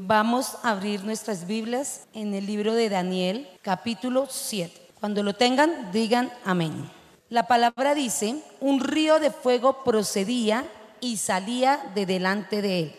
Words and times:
Vamos 0.00 0.54
a 0.62 0.70
abrir 0.70 1.02
nuestras 1.02 1.48
Biblias 1.48 2.02
en 2.14 2.32
el 2.32 2.46
libro 2.46 2.74
de 2.74 2.88
Daniel, 2.88 3.48
capítulo 3.62 4.28
7. 4.30 4.72
Cuando 5.00 5.24
lo 5.24 5.34
tengan, 5.34 5.90
digan 5.90 6.32
amén. 6.44 6.88
La 7.30 7.48
palabra 7.48 7.96
dice, 7.96 8.40
un 8.60 8.78
río 8.78 9.18
de 9.18 9.32
fuego 9.32 9.82
procedía 9.82 10.64
y 11.00 11.16
salía 11.16 11.90
de 11.96 12.06
delante 12.06 12.62
de 12.62 12.78
él. 12.78 12.94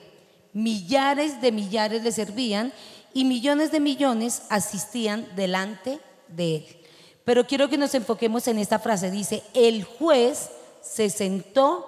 Millares 0.52 1.40
de 1.40 1.54
millares 1.54 2.04
le 2.04 2.12
servían 2.12 2.74
y 3.14 3.24
millones 3.24 3.72
de 3.72 3.80
millones 3.80 4.42
asistían 4.50 5.26
delante 5.38 6.02
de 6.28 6.58
él. 6.58 6.66
Pero 7.24 7.48
quiero 7.48 7.70
que 7.70 7.78
nos 7.78 7.96
enfoquemos 7.96 8.46
en 8.50 8.58
esta 8.58 8.78
frase. 8.78 9.10
Dice, 9.10 9.42
el 9.54 9.86
juez 9.86 10.50
se 10.82 11.10
sentó 11.10 11.88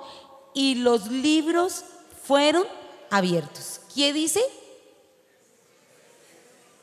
y 0.54 0.76
los 0.76 1.12
libros 1.12 1.84
fueron 2.24 2.64
abiertos. 3.10 3.82
¿Quién 3.94 4.16
dice? 4.16 4.40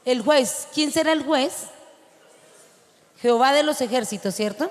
El 0.08 0.22
juez, 0.22 0.68
¿quién 0.72 0.90
será 0.90 1.12
el 1.12 1.22
juez? 1.22 1.64
Jehová 3.20 3.52
de 3.52 3.62
los 3.62 3.82
ejércitos, 3.82 4.34
¿cierto? 4.34 4.70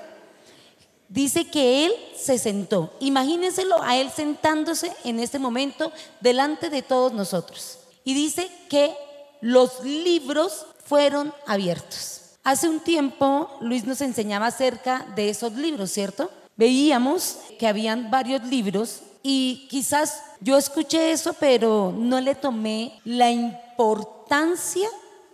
Dice 1.08 1.48
que 1.48 1.86
él 1.86 1.92
se 2.16 2.38
sentó. 2.38 2.92
Imagínenselo 2.98 3.80
a 3.80 3.96
él 3.96 4.10
sentándose 4.10 4.92
en 5.04 5.20
este 5.20 5.38
momento 5.38 5.92
delante 6.20 6.70
de 6.70 6.82
todos 6.82 7.12
nosotros. 7.12 7.78
Y 8.02 8.14
dice 8.14 8.50
que 8.68 8.92
los 9.40 9.84
libros 9.84 10.66
fueron 10.84 11.32
abiertos. 11.46 12.30
Hace 12.42 12.68
un 12.68 12.80
tiempo 12.80 13.58
Luis 13.60 13.84
nos 13.84 14.00
enseñaba 14.00 14.46
acerca 14.46 15.06
de 15.14 15.28
esos 15.28 15.52
libros, 15.52 15.92
¿cierto? 15.92 16.32
Veíamos 16.56 17.36
que 17.60 17.68
habían 17.68 18.10
varios 18.10 18.42
libros 18.42 19.02
y 19.22 19.68
quizás 19.70 20.20
yo 20.40 20.58
escuché 20.58 21.12
eso, 21.12 21.32
pero 21.34 21.94
no 21.96 22.20
le 22.20 22.34
tomé 22.34 23.00
la 23.04 23.30
importancia 23.30 24.88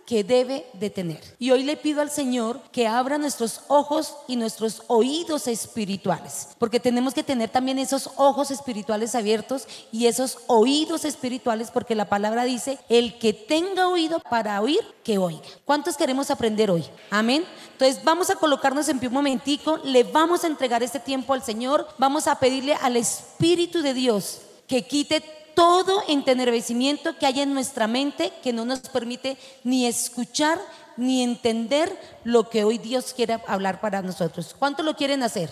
que 0.05 0.23
debe 0.23 0.65
de 0.73 0.89
tener. 0.89 1.21
Y 1.39 1.51
hoy 1.51 1.63
le 1.63 1.77
pido 1.77 2.01
al 2.01 2.11
Señor 2.11 2.61
que 2.71 2.87
abra 2.87 3.17
nuestros 3.17 3.61
ojos 3.67 4.15
y 4.27 4.35
nuestros 4.35 4.83
oídos 4.87 5.47
espirituales, 5.47 6.49
porque 6.59 6.79
tenemos 6.79 7.13
que 7.13 7.23
tener 7.23 7.49
también 7.49 7.79
esos 7.79 8.09
ojos 8.15 8.51
espirituales 8.51 9.15
abiertos 9.15 9.67
y 9.91 10.05
esos 10.05 10.37
oídos 10.47 11.05
espirituales, 11.05 11.71
porque 11.71 11.95
la 11.95 12.09
palabra 12.09 12.43
dice, 12.43 12.77
el 12.89 13.17
que 13.17 13.33
tenga 13.33 13.87
oído 13.87 14.19
para 14.29 14.61
oír, 14.61 14.81
que 15.03 15.17
oiga. 15.17 15.41
¿Cuántos 15.65 15.97
queremos 15.97 16.29
aprender 16.29 16.69
hoy? 16.69 16.85
Amén. 17.09 17.45
Entonces 17.71 18.03
vamos 18.03 18.29
a 18.29 18.35
colocarnos 18.35 18.87
en 18.89 18.99
pie 18.99 19.07
un 19.07 19.15
momentico, 19.15 19.77
le 19.83 20.03
vamos 20.03 20.43
a 20.43 20.47
entregar 20.47 20.83
este 20.83 20.99
tiempo 20.99 21.33
al 21.33 21.43
Señor, 21.43 21.87
vamos 21.97 22.27
a 22.27 22.39
pedirle 22.39 22.75
al 22.75 22.95
Espíritu 22.95 23.81
de 23.81 23.93
Dios 23.93 24.41
que 24.67 24.83
quite 24.83 25.23
todo 25.55 26.03
entenebrecimiento 26.07 27.17
que 27.17 27.25
hay 27.25 27.39
en 27.39 27.53
nuestra 27.53 27.87
mente 27.87 28.31
que 28.43 28.53
no 28.53 28.65
nos 28.65 28.81
permite 28.81 29.37
ni 29.63 29.87
escuchar 29.87 30.59
ni 30.97 31.23
entender 31.23 31.97
lo 32.23 32.49
que 32.49 32.63
hoy 32.63 32.77
Dios 32.77 33.13
quiere 33.13 33.41
hablar 33.47 33.81
para 33.81 34.01
nosotros. 34.01 34.55
¿Cuánto 34.57 34.83
lo 34.83 34.95
quieren 34.95 35.23
hacer? 35.23 35.49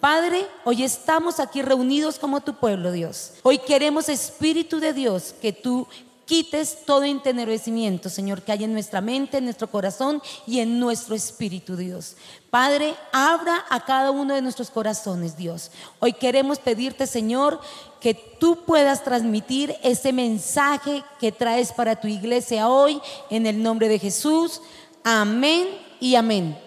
Padre, 0.00 0.46
hoy 0.64 0.84
estamos 0.84 1.40
aquí 1.40 1.62
reunidos 1.62 2.18
como 2.18 2.40
tu 2.40 2.54
pueblo, 2.54 2.92
Dios. 2.92 3.32
Hoy 3.42 3.58
queremos, 3.58 4.08
Espíritu 4.08 4.78
de 4.78 4.92
Dios, 4.92 5.34
que 5.40 5.52
tú 5.52 5.88
quites 6.28 6.84
todo 6.84 7.04
entenebrecimiento, 7.04 8.10
Señor, 8.10 8.42
que 8.42 8.52
hay 8.52 8.62
en 8.62 8.74
nuestra 8.74 9.00
mente, 9.00 9.38
en 9.38 9.44
nuestro 9.44 9.70
corazón 9.70 10.22
y 10.46 10.60
en 10.60 10.78
nuestro 10.78 11.14
espíritu, 11.14 11.74
Dios. 11.74 12.16
Padre, 12.50 12.94
abra 13.12 13.64
a 13.70 13.84
cada 13.84 14.10
uno 14.10 14.34
de 14.34 14.42
nuestros 14.42 14.70
corazones, 14.70 15.38
Dios. 15.38 15.70
Hoy 16.00 16.12
queremos 16.12 16.58
pedirte, 16.58 17.06
Señor, 17.06 17.60
que 18.00 18.14
tú 18.14 18.64
puedas 18.64 19.02
transmitir 19.02 19.76
ese 19.82 20.12
mensaje 20.12 21.02
que 21.20 21.32
traes 21.32 21.72
para 21.72 22.00
tu 22.00 22.08
iglesia 22.08 22.68
hoy, 22.68 23.00
en 23.30 23.46
el 23.46 23.62
nombre 23.62 23.88
de 23.88 23.98
Jesús. 23.98 24.60
Amén 25.04 25.68
y 26.00 26.14
amén. 26.14 26.58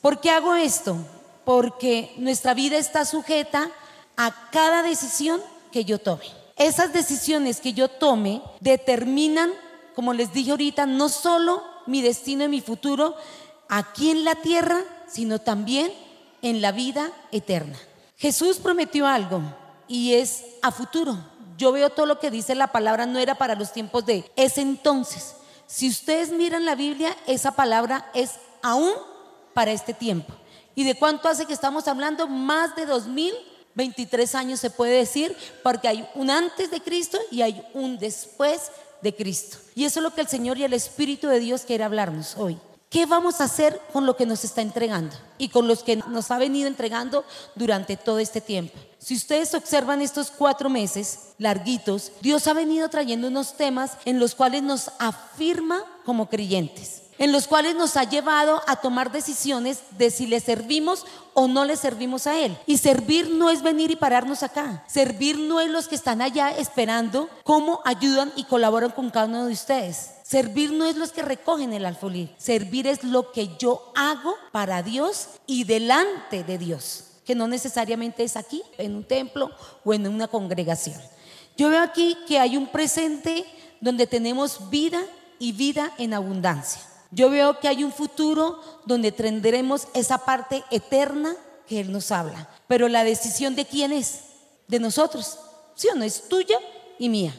¿Por 0.00 0.20
qué 0.20 0.30
hago 0.30 0.54
esto? 0.54 0.96
Porque 1.44 2.12
nuestra 2.16 2.54
vida 2.54 2.76
está 2.76 3.04
sujeta 3.04 3.70
a 4.16 4.50
cada 4.50 4.82
decisión 4.82 5.40
que 5.72 5.84
yo 5.84 5.98
tome. 5.98 6.24
Esas 6.56 6.92
decisiones 6.92 7.60
que 7.60 7.72
yo 7.72 7.88
tome 7.88 8.40
determinan, 8.60 9.50
como 9.94 10.14
les 10.14 10.32
dije 10.32 10.52
ahorita, 10.52 10.86
no 10.86 11.08
solo 11.08 11.62
mi 11.86 12.02
destino 12.02 12.44
y 12.44 12.48
mi 12.48 12.60
futuro 12.60 13.14
aquí 13.68 14.10
en 14.10 14.24
la 14.24 14.36
tierra, 14.36 14.82
sino 15.06 15.40
también 15.40 15.92
en 16.42 16.60
la 16.60 16.72
vida 16.72 17.10
eterna. 17.32 17.78
Jesús 18.16 18.58
prometió 18.58 19.06
algo 19.06 19.42
y 19.88 20.14
es 20.14 20.44
a 20.62 20.70
futuro. 20.70 21.16
Yo 21.58 21.72
veo 21.72 21.90
todo 21.90 22.06
lo 22.06 22.18
que 22.18 22.30
dice 22.30 22.54
la 22.54 22.68
palabra, 22.68 23.06
no 23.06 23.18
era 23.18 23.36
para 23.36 23.54
los 23.54 23.72
tiempos 23.72 24.04
de 24.04 24.30
ese 24.36 24.60
entonces. 24.60 25.36
Si 25.66 25.88
ustedes 25.88 26.30
miran 26.30 26.64
la 26.64 26.74
Biblia, 26.74 27.16
esa 27.26 27.52
palabra 27.52 28.10
es 28.14 28.32
aún 28.62 28.92
para 29.54 29.72
este 29.72 29.94
tiempo. 29.94 30.34
¿Y 30.74 30.84
de 30.84 30.94
cuánto 30.94 31.28
hace 31.28 31.46
que 31.46 31.54
estamos 31.54 31.88
hablando? 31.88 32.28
Más 32.28 32.76
de 32.76 32.86
dos 32.86 33.06
mil 33.06 33.32
23 33.74 34.34
años 34.34 34.60
se 34.60 34.70
puede 34.70 34.96
decir, 34.96 35.36
porque 35.62 35.86
hay 35.86 36.08
un 36.14 36.30
antes 36.30 36.70
de 36.70 36.80
Cristo 36.80 37.18
y 37.30 37.42
hay 37.42 37.62
un 37.74 37.98
después 37.98 38.70
de 39.02 39.14
Cristo. 39.14 39.58
Y 39.74 39.84
eso 39.84 40.00
es 40.00 40.02
lo 40.02 40.14
que 40.14 40.22
el 40.22 40.28
Señor 40.28 40.58
y 40.58 40.64
el 40.64 40.72
Espíritu 40.72 41.28
de 41.28 41.40
Dios 41.40 41.62
quiere 41.62 41.84
hablarnos 41.84 42.36
hoy. 42.36 42.58
¿Qué 42.88 43.04
vamos 43.04 43.40
a 43.40 43.44
hacer 43.44 43.80
con 43.92 44.06
lo 44.06 44.16
que 44.16 44.26
nos 44.26 44.44
está 44.44 44.62
entregando 44.62 45.14
y 45.38 45.48
con 45.48 45.66
los 45.66 45.82
que 45.82 45.96
nos 45.96 46.30
ha 46.30 46.38
venido 46.38 46.68
entregando 46.68 47.24
durante 47.54 47.96
todo 47.96 48.18
este 48.20 48.40
tiempo? 48.40 48.78
Si 48.98 49.14
ustedes 49.14 49.54
observan 49.54 50.00
estos 50.02 50.30
cuatro 50.30 50.70
meses 50.70 51.34
larguitos, 51.38 52.12
Dios 52.22 52.46
ha 52.46 52.52
venido 52.52 52.88
trayendo 52.88 53.28
unos 53.28 53.56
temas 53.56 53.98
en 54.04 54.18
los 54.20 54.34
cuales 54.34 54.62
nos 54.62 54.90
afirma 54.98 55.84
como 56.04 56.28
creyentes 56.28 57.05
en 57.18 57.32
los 57.32 57.46
cuales 57.46 57.74
nos 57.74 57.96
ha 57.96 58.04
llevado 58.04 58.62
a 58.66 58.76
tomar 58.76 59.10
decisiones 59.10 59.80
de 59.98 60.10
si 60.10 60.26
le 60.26 60.40
servimos 60.40 61.06
o 61.34 61.48
no 61.48 61.64
le 61.64 61.76
servimos 61.76 62.26
a 62.26 62.38
Él. 62.38 62.56
Y 62.66 62.78
servir 62.78 63.30
no 63.30 63.50
es 63.50 63.62
venir 63.62 63.90
y 63.90 63.96
pararnos 63.96 64.42
acá. 64.42 64.84
Servir 64.86 65.38
no 65.38 65.60
es 65.60 65.70
los 65.70 65.88
que 65.88 65.94
están 65.94 66.22
allá 66.22 66.50
esperando 66.50 67.28
cómo 67.44 67.80
ayudan 67.84 68.32
y 68.36 68.44
colaboran 68.44 68.90
con 68.90 69.10
cada 69.10 69.26
uno 69.26 69.46
de 69.46 69.52
ustedes. 69.52 70.10
Servir 70.22 70.72
no 70.72 70.84
es 70.84 70.96
los 70.96 71.12
que 71.12 71.22
recogen 71.22 71.72
el 71.72 71.86
alfolí. 71.86 72.30
Servir 72.36 72.86
es 72.86 73.04
lo 73.04 73.32
que 73.32 73.56
yo 73.58 73.92
hago 73.94 74.34
para 74.50 74.82
Dios 74.82 75.28
y 75.46 75.64
delante 75.64 76.42
de 76.42 76.58
Dios, 76.58 77.04
que 77.24 77.34
no 77.34 77.46
necesariamente 77.46 78.24
es 78.24 78.36
aquí, 78.36 78.62
en 78.78 78.96
un 78.96 79.04
templo 79.04 79.50
o 79.84 79.94
en 79.94 80.06
una 80.08 80.26
congregación. 80.26 81.00
Yo 81.56 81.70
veo 81.70 81.80
aquí 81.80 82.16
que 82.26 82.38
hay 82.38 82.56
un 82.56 82.66
presente 82.66 83.46
donde 83.80 84.06
tenemos 84.06 84.68
vida 84.68 85.00
y 85.38 85.52
vida 85.52 85.92
en 85.98 86.14
abundancia. 86.14 86.82
Yo 87.16 87.30
veo 87.30 87.60
que 87.60 87.68
hay 87.68 87.82
un 87.82 87.92
futuro 87.92 88.60
donde 88.84 89.10
tendremos 89.10 89.88
esa 89.94 90.18
parte 90.18 90.62
eterna 90.70 91.34
que 91.66 91.80
Él 91.80 91.90
nos 91.90 92.12
habla. 92.12 92.46
Pero 92.68 92.88
la 92.88 93.04
decisión 93.04 93.56
de 93.56 93.64
quién 93.64 93.90
es? 93.90 94.20
De 94.68 94.78
nosotros. 94.78 95.38
¿Sí 95.74 95.88
o 95.88 95.94
no? 95.94 96.04
Es 96.04 96.28
tuya 96.28 96.58
y 96.98 97.08
mía. 97.08 97.34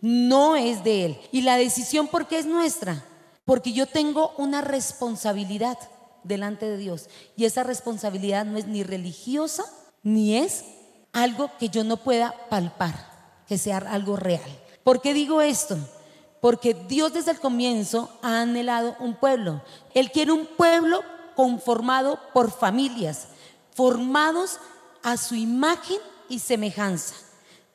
No 0.00 0.54
es 0.54 0.84
de 0.84 1.06
Él. 1.06 1.20
Y 1.32 1.40
la 1.40 1.56
decisión, 1.56 2.06
¿por 2.06 2.28
qué 2.28 2.38
es 2.38 2.46
nuestra? 2.46 3.04
Porque 3.44 3.72
yo 3.72 3.86
tengo 3.86 4.32
una 4.38 4.60
responsabilidad 4.60 5.76
delante 6.22 6.70
de 6.70 6.76
Dios. 6.76 7.08
Y 7.36 7.46
esa 7.46 7.64
responsabilidad 7.64 8.44
no 8.44 8.58
es 8.58 8.68
ni 8.68 8.84
religiosa, 8.84 9.64
ni 10.04 10.36
es 10.36 10.64
algo 11.12 11.50
que 11.58 11.68
yo 11.68 11.82
no 11.82 11.96
pueda 11.96 12.32
palpar, 12.48 12.94
que 13.48 13.58
sea 13.58 13.78
algo 13.78 14.14
real. 14.14 14.62
¿Por 14.84 15.00
qué 15.00 15.14
digo 15.14 15.40
esto? 15.40 15.76
Porque 16.46 16.74
Dios 16.74 17.12
desde 17.12 17.32
el 17.32 17.40
comienzo 17.40 18.08
ha 18.22 18.42
anhelado 18.42 18.94
un 19.00 19.16
pueblo. 19.16 19.62
Él 19.94 20.12
quiere 20.12 20.30
un 20.30 20.46
pueblo 20.46 21.02
conformado 21.34 22.20
por 22.32 22.52
familias, 22.52 23.26
formados 23.74 24.60
a 25.02 25.16
su 25.16 25.34
imagen 25.34 25.98
y 26.28 26.38
semejanza. 26.38 27.16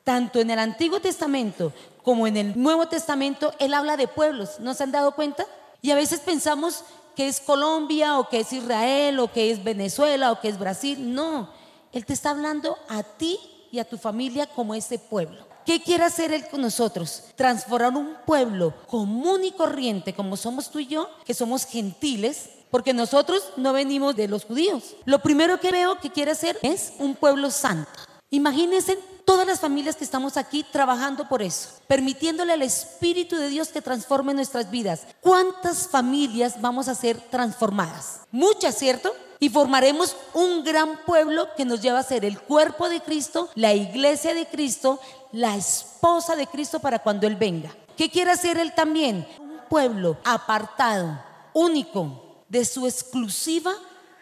Tanto 0.04 0.40
en 0.40 0.50
el 0.50 0.58
Antiguo 0.58 1.00
Testamento 1.00 1.74
como 2.02 2.26
en 2.26 2.38
el 2.38 2.58
Nuevo 2.58 2.88
Testamento, 2.88 3.52
Él 3.58 3.74
habla 3.74 3.98
de 3.98 4.08
pueblos. 4.08 4.58
¿No 4.58 4.72
se 4.72 4.84
han 4.84 4.92
dado 4.92 5.14
cuenta? 5.14 5.44
Y 5.82 5.90
a 5.90 5.94
veces 5.94 6.20
pensamos 6.20 6.82
que 7.14 7.28
es 7.28 7.40
Colombia 7.40 8.18
o 8.18 8.30
que 8.30 8.40
es 8.40 8.54
Israel 8.54 9.18
o 9.18 9.30
que 9.30 9.50
es 9.50 9.62
Venezuela 9.62 10.32
o 10.32 10.40
que 10.40 10.48
es 10.48 10.58
Brasil. 10.58 11.14
No, 11.14 11.50
Él 11.92 12.06
te 12.06 12.14
está 12.14 12.30
hablando 12.30 12.78
a 12.88 13.02
ti 13.02 13.38
y 13.70 13.80
a 13.80 13.84
tu 13.84 13.98
familia 13.98 14.46
como 14.46 14.74
ese 14.74 14.98
pueblo. 14.98 15.51
¿Qué 15.64 15.80
quiere 15.82 16.04
hacer 16.04 16.32
Él 16.32 16.46
con 16.48 16.60
nosotros? 16.60 17.24
Transformar 17.36 17.96
un 17.96 18.16
pueblo 18.26 18.74
común 18.86 19.44
y 19.44 19.52
corriente 19.52 20.14
como 20.14 20.36
somos 20.36 20.70
tú 20.70 20.78
y 20.78 20.86
yo, 20.86 21.08
que 21.24 21.34
somos 21.34 21.64
gentiles, 21.64 22.50
porque 22.70 22.94
nosotros 22.94 23.44
no 23.56 23.72
venimos 23.72 24.16
de 24.16 24.28
los 24.28 24.44
judíos. 24.44 24.96
Lo 25.04 25.20
primero 25.20 25.60
que 25.60 25.70
veo 25.70 25.98
que 26.00 26.10
quiere 26.10 26.32
hacer 26.32 26.58
es 26.62 26.94
un 26.98 27.14
pueblo 27.14 27.50
santo. 27.50 27.90
Imagínense 28.30 28.98
todas 29.24 29.46
las 29.46 29.60
familias 29.60 29.96
que 29.96 30.04
estamos 30.04 30.36
aquí 30.36 30.64
trabajando 30.64 31.28
por 31.28 31.42
eso, 31.42 31.68
permitiéndole 31.86 32.54
al 32.54 32.62
Espíritu 32.62 33.36
de 33.36 33.48
Dios 33.48 33.68
que 33.68 33.82
transforme 33.82 34.34
nuestras 34.34 34.70
vidas. 34.70 35.02
¿Cuántas 35.20 35.88
familias 35.88 36.60
vamos 36.60 36.88
a 36.88 36.94
ser 36.94 37.20
transformadas? 37.30 38.20
Muchas, 38.30 38.76
¿cierto? 38.76 39.12
y 39.42 39.48
formaremos 39.48 40.14
un 40.34 40.62
gran 40.62 40.98
pueblo 41.04 41.48
que 41.56 41.64
nos 41.64 41.82
lleva 41.82 41.98
a 41.98 42.04
ser 42.04 42.24
el 42.24 42.38
cuerpo 42.38 42.88
de 42.88 43.00
Cristo, 43.00 43.48
la 43.56 43.74
iglesia 43.74 44.34
de 44.34 44.46
Cristo, 44.46 45.00
la 45.32 45.56
esposa 45.56 46.36
de 46.36 46.46
Cristo 46.46 46.78
para 46.78 46.98
cuando 46.98 47.26
Él 47.26 47.36
venga. 47.36 47.70
¿Qué 47.96 48.02
¿Qué 48.02 48.10
quiere 48.10 48.30
hacer 48.30 48.58
Él 48.58 48.72
también? 48.74 49.26
Un 49.38 49.60
pueblo 49.68 50.16
apartado, 50.24 51.22
único, 51.52 52.44
de 52.48 52.64
su 52.64 52.86
exclusiva 52.86 53.72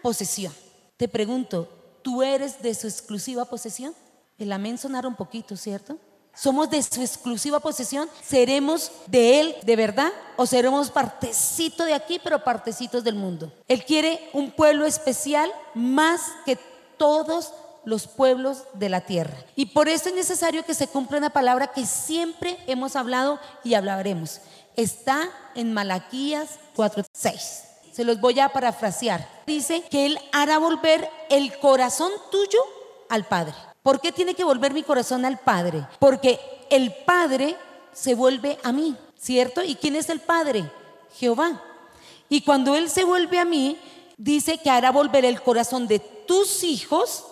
posesión. 0.03 0.53
Te 0.97 1.09
pregunto, 1.09 1.69
¿tú 2.03 2.23
eres 2.23 2.63
de 2.63 2.75
su 2.75 2.87
exclusiva 2.87 3.45
posesión? 3.45 3.95
El 4.39 4.53
amén 4.53 4.79
sonara 4.79 5.09
un 5.09 5.17
poquito, 5.17 5.57
¿cierto? 5.57 5.99
¿Somos 6.35 6.71
de 6.71 6.83
su 6.83 7.01
exclusiva 7.01 7.59
posesión? 7.59 8.09
¿Seremos 8.23 8.93
de 9.07 9.41
Él 9.41 9.57
de 9.65 9.77
verdad? 9.77 10.13
¿O 10.37 10.47
seremos 10.47 10.91
partecito 10.91 11.85
de 11.85 11.95
aquí, 11.95 12.21
pero 12.23 12.45
partecitos 12.45 13.03
del 13.03 13.17
mundo? 13.17 13.53
Él 13.67 13.85
quiere 13.85 14.31
un 14.33 14.51
pueblo 14.51 14.87
especial 14.87 15.51
más 15.75 16.21
que 16.45 16.59
todos 16.97 17.53
los 17.91 18.07
pueblos 18.07 18.63
de 18.75 18.89
la 18.89 19.01
tierra. 19.01 19.37
Y 19.57 19.67
por 19.67 19.89
eso 19.89 20.09
es 20.09 20.15
necesario 20.15 20.65
que 20.65 20.75
se 20.75 20.87
cumpla 20.87 21.19
una 21.19 21.31
palabra 21.31 21.73
que 21.73 21.85
siempre 21.85 22.57
hemos 22.69 22.95
hablado 22.95 23.41
y 23.65 23.75
hablaremos. 23.75 24.41
Está 24.77 25.29
en 25.57 25.75
Malaquías 25.75 26.61
4:6. 26.77 27.65
Se 27.93 28.05
los 28.05 28.21
voy 28.21 28.39
a 28.39 28.51
parafrasear. 28.51 29.29
Dice 29.45 29.83
que 29.91 30.07
Él 30.07 30.19
hará 30.31 30.59
volver 30.59 31.11
el 31.29 31.59
corazón 31.59 32.13
tuyo 32.31 32.61
al 33.09 33.25
Padre. 33.25 33.55
¿Por 33.83 34.01
qué 34.01 34.13
tiene 34.13 34.35
que 34.35 34.45
volver 34.45 34.73
mi 34.73 34.85
corazón 34.85 35.25
al 35.25 35.41
Padre? 35.41 35.85
Porque 35.99 36.39
el 36.71 36.95
Padre 37.05 37.57
se 37.93 38.15
vuelve 38.15 38.57
a 38.63 38.71
mí, 38.71 38.97
¿cierto? 39.19 39.65
¿Y 39.65 39.75
quién 39.75 39.97
es 39.97 40.09
el 40.09 40.21
Padre? 40.21 40.71
Jehová. 41.19 41.61
Y 42.29 42.43
cuando 42.43 42.77
Él 42.77 42.89
se 42.89 43.03
vuelve 43.03 43.41
a 43.41 43.45
mí, 43.45 43.77
dice 44.17 44.59
que 44.59 44.71
hará 44.71 44.93
volver 44.93 45.25
el 45.25 45.43
corazón 45.43 45.89
de 45.89 45.99
tus 45.99 46.63
hijos 46.63 47.25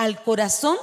al 0.00 0.22
corazón 0.22 0.78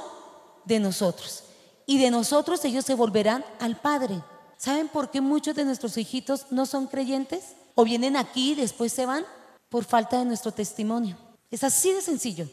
de 0.64 0.78
nosotros. 0.78 1.42
Y 1.86 1.98
de 1.98 2.12
nosotros 2.12 2.64
ellos 2.64 2.84
se 2.84 2.94
volverán 2.94 3.44
al 3.58 3.74
Padre. 3.74 4.22
¿Saben 4.56 4.86
por 4.86 5.10
qué 5.10 5.20
muchos 5.20 5.56
de 5.56 5.64
nuestros 5.64 5.96
hijitos 5.96 6.46
no 6.52 6.66
son 6.66 6.86
creyentes? 6.86 7.56
O 7.74 7.82
vienen 7.82 8.14
aquí 8.14 8.52
y 8.52 8.54
después 8.54 8.92
se 8.92 9.06
van 9.06 9.24
por 9.70 9.84
falta 9.84 10.20
de 10.20 10.24
nuestro 10.24 10.52
testimonio. 10.52 11.16
Es 11.50 11.64
así 11.64 11.92
de 11.92 12.00
sencillo. 12.00 12.48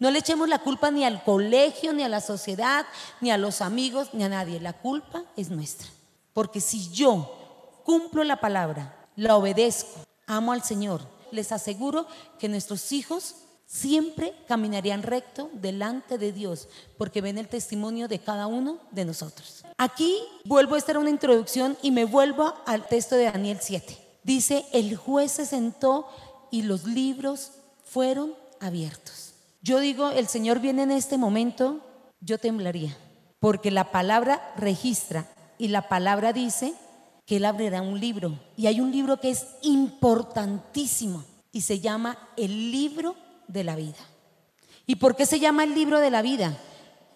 No 0.00 0.10
le 0.10 0.18
echemos 0.18 0.48
la 0.48 0.58
culpa 0.58 0.90
ni 0.90 1.04
al 1.04 1.22
colegio, 1.22 1.92
ni 1.92 2.02
a 2.02 2.08
la 2.08 2.20
sociedad, 2.20 2.84
ni 3.20 3.30
a 3.30 3.38
los 3.38 3.60
amigos, 3.60 4.08
ni 4.12 4.24
a 4.24 4.28
nadie. 4.28 4.58
La 4.58 4.72
culpa 4.72 5.22
es 5.36 5.50
nuestra. 5.50 5.86
Porque 6.32 6.60
si 6.60 6.90
yo 6.90 7.80
cumplo 7.84 8.24
la 8.24 8.40
palabra, 8.40 9.06
la 9.14 9.36
obedezco, 9.36 10.00
amo 10.26 10.50
al 10.50 10.64
Señor, 10.64 11.00
les 11.30 11.52
aseguro 11.52 12.08
que 12.40 12.48
nuestros 12.48 12.90
hijos 12.90 13.36
siempre 13.68 14.32
caminarían 14.48 15.02
recto 15.02 15.50
delante 15.52 16.16
de 16.16 16.32
Dios, 16.32 16.68
porque 16.96 17.20
ven 17.20 17.36
el 17.36 17.48
testimonio 17.48 18.08
de 18.08 18.18
cada 18.18 18.46
uno 18.46 18.80
de 18.90 19.04
nosotros. 19.04 19.62
Aquí 19.76 20.18
vuelvo 20.44 20.74
a 20.74 20.78
estar 20.78 20.96
una 20.96 21.10
introducción 21.10 21.76
y 21.82 21.90
me 21.90 22.06
vuelvo 22.06 22.54
al 22.66 22.88
texto 22.88 23.14
de 23.14 23.24
Daniel 23.24 23.58
7. 23.60 23.96
Dice, 24.24 24.64
el 24.72 24.96
juez 24.96 25.32
se 25.32 25.46
sentó 25.46 26.08
y 26.50 26.62
los 26.62 26.84
libros 26.84 27.52
fueron 27.84 28.34
abiertos. 28.58 29.34
Yo 29.60 29.78
digo, 29.80 30.10
el 30.10 30.28
Señor 30.28 30.60
viene 30.60 30.84
en 30.84 30.90
este 30.90 31.18
momento, 31.18 31.80
yo 32.20 32.38
temblaría, 32.38 32.96
porque 33.38 33.70
la 33.70 33.92
palabra 33.92 34.54
registra 34.56 35.26
y 35.58 35.68
la 35.68 35.88
palabra 35.88 36.32
dice 36.32 36.72
que 37.26 37.36
Él 37.36 37.44
abrirá 37.44 37.82
un 37.82 38.00
libro. 38.00 38.38
Y 38.56 38.66
hay 38.66 38.80
un 38.80 38.92
libro 38.92 39.20
que 39.20 39.28
es 39.28 39.46
importantísimo 39.60 41.22
y 41.52 41.60
se 41.60 41.80
llama 41.80 42.16
el 42.38 42.72
libro 42.72 43.14
de 43.48 43.64
la 43.64 43.76
vida. 43.76 43.98
¿Y 44.86 44.96
por 44.96 45.16
qué 45.16 45.26
se 45.26 45.40
llama 45.40 45.64
el 45.64 45.74
libro 45.74 45.98
de 46.00 46.10
la 46.10 46.22
vida? 46.22 46.56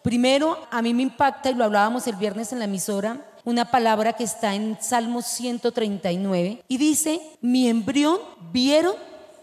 Primero, 0.02 0.58
a 0.70 0.82
mí 0.82 0.92
me 0.92 1.02
impacta, 1.02 1.50
y 1.50 1.54
lo 1.54 1.64
hablábamos 1.64 2.06
el 2.06 2.16
viernes 2.16 2.52
en 2.52 2.58
la 2.58 2.64
emisora, 2.64 3.24
una 3.44 3.70
palabra 3.70 4.14
que 4.14 4.24
está 4.24 4.54
en 4.54 4.78
Salmo 4.80 5.22
139 5.22 6.64
y 6.68 6.76
dice, 6.76 7.20
mi 7.40 7.68
embrión 7.68 8.18
vieron 8.52 8.94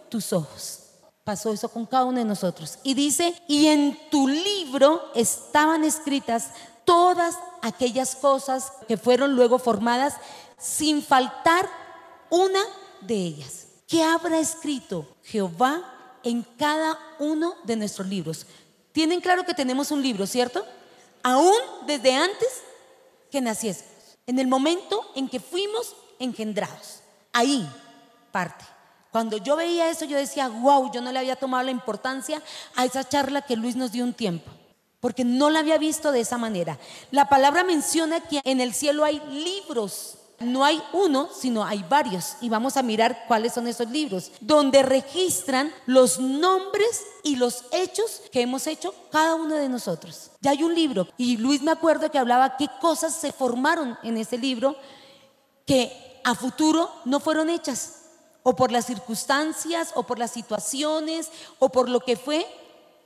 tus 0.10 0.34
ojos 0.34 0.80
pasó 1.30 1.54
eso 1.54 1.70
con 1.70 1.86
cada 1.86 2.06
uno 2.06 2.18
de 2.18 2.26
nosotros. 2.26 2.80
Y 2.82 2.96
dice, 2.96 3.40
y 3.48 3.68
en 3.68 3.96
tu 4.10 4.28
libro 4.28 5.12
estaban 5.14 5.84
escritas 5.84 6.50
todas 6.86 7.38
aquellas 7.62 8.16
cosas 8.16 8.72
que 8.88 8.98
fueron 8.98 9.36
luego 9.36 9.60
formadas 9.60 10.16
sin 10.58 11.04
faltar 11.04 11.70
una 12.32 12.62
de 13.02 13.14
ellas. 13.14 13.68
¿Qué 13.88 14.02
habrá 14.02 14.40
escrito 14.40 15.06
Jehová 15.22 15.99
en 16.24 16.44
cada 16.58 16.98
uno 17.20 17.56
de 17.64 17.76
nuestros 17.76 18.08
libros? 18.08 18.46
Tienen 18.92 19.22
claro 19.22 19.46
que 19.46 19.54
tenemos 19.54 19.92
un 19.92 20.02
libro, 20.02 20.26
¿cierto? 20.26 20.66
Aún 21.24 21.56
desde 21.86 22.14
antes 22.16 22.62
que 23.32 23.42
naciésemos, 23.42 24.18
en 24.26 24.40
el 24.40 24.48
momento 24.48 25.12
en 25.16 25.30
que 25.30 25.40
fuimos 25.40 25.96
engendrados. 26.20 27.02
Ahí 27.34 27.68
parte. 28.32 28.66
Cuando 29.12 29.38
yo 29.38 29.56
veía 29.56 29.90
eso, 29.90 30.06
yo 30.06 30.18
decía, 30.18 30.48
wow, 30.50 30.92
yo 30.92 31.02
no 31.02 31.12
le 31.12 31.20
había 31.20 31.36
tomado 31.36 31.64
la 31.64 31.72
importancia 31.72 32.42
a 32.76 32.86
esa 32.86 33.08
charla 33.08 33.42
que 33.42 33.56
Luis 33.56 33.76
nos 33.76 33.92
dio 33.92 34.04
un 34.04 34.14
tiempo, 34.14 34.52
porque 35.00 35.24
no 35.24 35.50
la 35.50 35.60
había 35.60 35.80
visto 35.80 36.12
de 36.12 36.20
esa 36.20 36.38
manera. 36.38 36.78
La 37.10 37.28
palabra 37.28 37.64
menciona 37.64 38.20
que 38.20 38.42
en 38.44 38.62
el 38.62 38.74
cielo 38.74 39.04
hay 39.04 39.20
libros. 39.32 40.19
No 40.40 40.64
hay 40.64 40.82
uno, 40.94 41.30
sino 41.34 41.64
hay 41.66 41.84
varios. 41.90 42.36
Y 42.42 42.50
vamos 42.50 42.78
a 42.78 42.84
mirar 42.84 43.26
cuáles 43.28 43.54
son 43.54 43.68
esos 43.68 43.90
libros, 43.90 44.32
donde 44.40 44.84
registran 44.84 45.74
los 45.86 46.20
nombres 46.20 47.04
y 47.24 47.36
los 47.36 47.66
hechos 47.72 48.22
que 48.32 48.42
hemos 48.42 48.68
hecho 48.68 48.94
cada 49.12 49.36
uno 49.36 49.56
de 49.56 49.70
nosotros. 49.70 50.32
Ya 50.42 50.52
hay 50.52 50.64
un 50.64 50.74
libro. 50.74 51.08
Y 51.18 51.38
Luis 51.38 51.62
me 51.62 51.72
acuerdo 51.72 52.10
que 52.10 52.20
hablaba 52.20 52.58
qué 52.58 52.68
cosas 52.80 53.14
se 53.14 53.32
formaron 53.32 53.98
en 54.04 54.18
ese 54.18 54.38
libro 54.38 54.76
que 55.66 56.22
a 56.24 56.36
futuro 56.36 56.90
no 57.06 57.20
fueron 57.20 57.50
hechas 57.50 58.00
o 58.44 58.56
por 58.56 58.72
las 58.72 58.86
circunstancias, 58.86 59.92
o 59.96 60.04
por 60.04 60.18
las 60.18 60.32
situaciones, 60.32 61.30
o 61.60 61.70
por 61.70 61.90
lo 61.90 62.00
que 62.00 62.16
fue, 62.16 62.46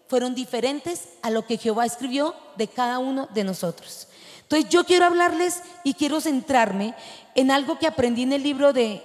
fueron 0.08 0.36
diferentes 0.36 1.10
a 1.22 1.30
lo 1.30 1.46
que 1.46 1.58
Jehová 1.58 1.86
escribió 1.86 2.36
de 2.56 2.68
cada 2.68 3.00
uno 3.00 3.28
de 3.34 3.44
nosotros. 3.44 4.08
Entonces 4.44 4.70
yo 4.70 4.86
quiero 4.86 5.06
hablarles 5.06 5.62
y 5.84 5.94
quiero 5.94 6.22
centrarme 6.22 6.94
en 7.36 7.52
algo 7.52 7.80
que 7.80 7.88
aprendí 7.88 8.24
en 8.24 8.34
el 8.34 8.44
libro 8.44 8.74
de, 8.74 9.04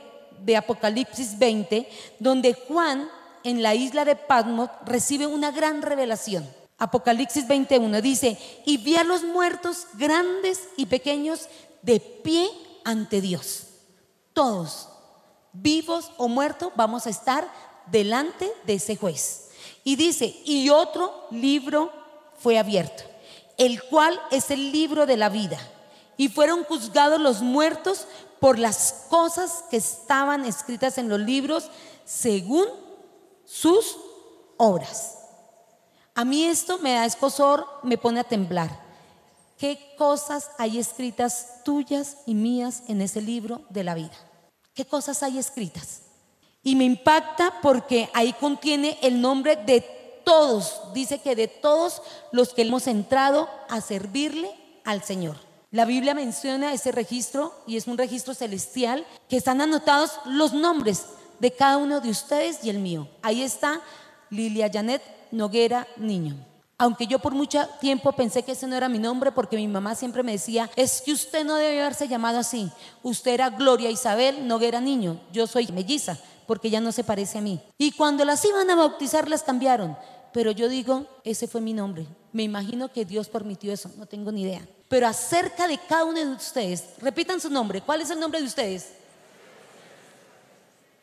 Apocalipsis 0.57 1.39
20, 1.39 1.89
donde 2.21 2.55
Juan 2.55 3.09
en 3.43 3.63
la 3.63 3.75
isla 3.75 4.05
de 4.05 4.15
Patmos 4.15 4.71
recibe 4.85 5.27
una 5.27 5.51
gran 5.51 5.83
revelación. 5.83 6.49
Apocalipsis 6.79 7.49
21 7.49 8.01
dice, 8.01 8.39
y 8.65 8.77
vi 8.77 8.97
a 8.97 9.05
los 9.05 9.25
muertos 9.25 9.87
grandes 9.95 10.69
y 10.77 10.87
pequeños 10.87 11.49
de 11.83 11.99
pie 11.99 12.49
ante 12.85 13.21
Dios. 13.21 13.67
Todos 14.33 14.89
vivos 15.53 16.13
o 16.17 16.29
muertos, 16.29 16.73
vamos 16.77 17.07
a 17.07 17.11
estar 17.11 17.49
delante 17.87 18.51
de 18.65 18.75
ese 18.75 18.97
juez. 18.97 19.49
Y 19.85 19.97
dice, 19.97 20.37
y 20.45 20.69
otro 20.71 21.27
libro 21.31 21.93
fue 22.39 22.59
abierto, 22.59 23.05
el 23.59 23.83
cual 23.83 24.19
es 24.31 24.51
el 24.51 24.73
libro 24.73 25.05
de 25.05 25.17
la 25.17 25.29
vida. 25.29 25.59
Y 26.17 26.29
fueron 26.29 26.65
juzgados 26.65 27.21
los 27.21 27.43
muertos 27.43 28.07
por 28.41 28.59
las 28.59 29.07
cosas 29.11 29.65
que 29.71 29.77
estaban 29.77 30.45
escritas 30.45 30.97
en 30.97 31.09
los 31.09 31.21
libros 31.21 31.71
según 32.05 32.65
sus 33.45 33.99
obras. 34.57 35.19
A 36.15 36.25
mí 36.25 36.45
esto 36.45 36.79
me 36.79 36.95
da 36.95 37.05
escosor, 37.05 37.67
me 37.83 37.99
pone 37.99 38.21
a 38.21 38.25
temblar. 38.25 38.89
¿Qué 39.57 39.95
cosas 39.99 40.51
hay 40.59 40.79
escritas 40.79 41.63
tuyas 41.65 42.19
y 42.27 42.35
mías 42.35 42.85
en 42.89 43.03
ese 43.03 43.21
libro 43.21 43.63
de 43.71 43.85
la 43.85 43.95
vida? 43.95 44.17
¿Qué 44.73 44.85
cosas 44.85 45.23
hay 45.25 45.39
escritas? 45.39 46.03
Y 46.63 46.77
me 46.77 46.85
impacta 46.85 47.61
porque 47.61 48.09
ahí 48.15 48.33
contiene 48.35 48.99
el 49.03 49.21
nombre 49.21 49.57
de 49.57 49.98
todos, 50.29 50.83
dice 50.93 51.21
que 51.21 51.35
de 51.35 51.49
todos 51.49 52.03
los 52.33 52.53
que 52.53 52.61
hemos 52.61 52.87
entrado 52.87 53.49
a 53.71 53.81
servirle 53.81 54.55
al 54.85 55.03
Señor. 55.03 55.37
La 55.71 55.87
Biblia 55.87 56.13
menciona 56.13 56.75
ese 56.75 56.93
registro 56.93 57.55
y 57.67 57.79
es 57.79 57.87
un 57.87 57.97
registro 57.97 58.35
celestial 58.35 59.07
que 59.31 59.39
están 59.39 59.63
anotados 59.63 60.13
los 60.27 60.53
nombres 60.53 61.07
de 61.39 61.51
cada 61.51 61.79
uno 61.79 62.03
de 62.03 62.11
ustedes 62.11 62.63
y 62.63 62.69
el 62.69 62.79
mío. 62.79 63.09
Ahí 63.23 63.43
está 63.43 63.81
Lilia 64.29 64.69
Janet 64.71 65.03
Noguera 65.31 65.89
Niño. 65.97 66.37
Aunque 66.77 67.07
yo 67.07 67.21
por 67.21 67.33
mucho 67.33 67.67
tiempo 67.81 68.13
pensé 68.13 68.43
que 68.43 68.53
ese 68.53 68.67
no 68.67 68.77
era 68.77 68.91
mi 68.91 68.99
nombre 68.99 69.33
porque 69.33 69.57
mi 69.57 69.67
mamá 69.67 69.95
siempre 69.95 70.23
me 70.23 70.33
decía, 70.33 70.69
es 70.77 71.01
que 71.01 71.13
usted 71.13 71.43
no 71.43 71.55
debe 71.55 71.81
haberse 71.81 72.07
llamado 72.07 72.39
así. 72.39 72.71
Usted 73.03 73.31
era 73.31 73.49
Gloria 73.49 73.91
Isabel 73.91 74.47
Noguera 74.47 74.83
Niño. 74.83 75.23
Yo 75.33 75.47
soy 75.47 75.69
melliza 75.69 76.19
porque 76.47 76.71
ya 76.71 76.81
no 76.81 76.93
se 76.93 77.05
parece 77.05 77.39
a 77.39 77.43
mí. 77.43 77.61
Y 77.79 77.93
cuando 77.93 78.27
las 78.27 78.45
iban 78.45 78.69
a 78.71 78.75
bautizar 78.75 79.29
las 79.29 79.43
cambiaron. 79.43 79.97
Pero 80.33 80.51
yo 80.51 80.69
digo, 80.69 81.07
ese 81.25 81.47
fue 81.47 81.61
mi 81.61 81.73
nombre. 81.73 82.07
Me 82.33 82.43
imagino 82.43 82.93
que 82.93 83.05
Dios 83.05 83.29
permitió 83.29 83.73
eso, 83.73 83.91
no 83.97 84.07
tengo 84.07 84.31
ni 84.31 84.43
idea. 84.43 84.67
Pero 84.89 85.07
acerca 85.07 85.67
de 85.67 85.79
cada 85.79 86.05
uno 86.05 86.19
de 86.19 86.33
ustedes, 86.33 86.85
repitan 87.01 87.41
su 87.41 87.51
nombre. 87.51 87.81
¿Cuál 87.81 88.01
es 88.01 88.11
el 88.11 88.21
nombre 88.21 88.41
de 88.41 88.47
ustedes? 88.47 88.91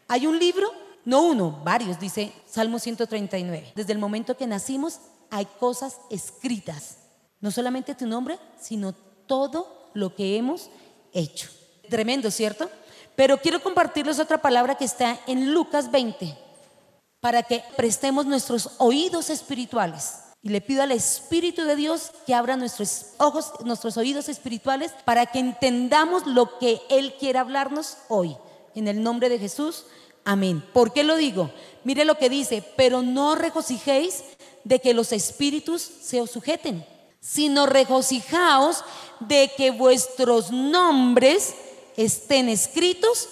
¿Hay 0.08 0.28
un 0.28 0.38
libro? 0.38 0.72
No 1.04 1.22
uno, 1.24 1.62
varios, 1.64 2.00
dice 2.00 2.34
Salmo 2.48 2.80
139. 2.80 3.74
Desde 3.76 3.94
el 3.94 4.00
momento 4.00 4.36
que 4.38 4.48
nacimos 4.48 5.00
hay 5.30 5.46
cosas 5.46 5.98
escritas. 6.10 6.98
No 7.42 7.52
solamente 7.52 7.94
tu 7.94 8.08
nombre, 8.08 8.40
sino 8.60 8.94
todo 9.28 9.90
lo 9.94 10.16
que 10.16 10.38
hemos 10.38 10.70
hecho. 11.14 11.50
Tremendo, 11.90 12.32
¿cierto? 12.32 12.70
Pero 13.16 13.38
quiero 13.38 13.62
compartirles 13.62 14.20
otra 14.20 14.42
palabra 14.42 14.76
que 14.76 14.86
está 14.86 15.20
en 15.28 15.54
Lucas 15.54 15.92
20, 15.92 16.38
para 17.26 17.42
que 17.42 17.64
prestemos 17.76 18.28
nuestros 18.28 18.70
oídos 18.78 19.32
espirituales. 19.32 20.20
Y 20.44 20.50
le 20.50 20.62
pido 20.62 20.84
al 20.84 20.92
Espíritu 20.92 21.64
de 21.64 21.76
Dios 21.76 22.12
que 22.28 22.36
abra 22.36 22.56
nuestros 22.56 23.14
ojos, 23.18 23.52
nuestros 23.64 23.98
oídos 23.98 24.30
espirituales, 24.30 24.92
para 25.06 25.26
que 25.26 25.40
entendamos 25.40 26.28
lo 26.28 26.60
que 26.60 26.80
Él 26.88 27.16
quiere 27.20 27.40
hablarnos 27.40 27.98
hoy. 28.10 28.38
En 28.76 28.88
el 28.88 29.02
nombre 29.02 29.30
de 29.30 29.40
Jesús, 29.40 29.86
amén. 30.24 30.64
¿Por 30.72 30.94
qué 30.94 31.04
lo 31.04 31.16
digo? 31.16 31.50
Mire 31.84 32.06
lo 32.06 32.20
que 32.20 32.30
dice, 32.30 32.64
pero 32.78 33.02
no 33.02 33.34
regocijéis 33.34 34.24
de 34.64 34.80
que 34.80 34.94
los 34.94 35.12
espíritus 35.12 35.82
se 35.82 36.22
os 36.22 36.30
sujeten, 36.30 36.86
sino 37.22 37.66
regocijaos 37.66 38.84
de 39.20 39.52
que 39.58 39.72
vuestros 39.72 40.52
nombres 40.52 41.56
estén 41.98 42.50
escritos 42.50 43.30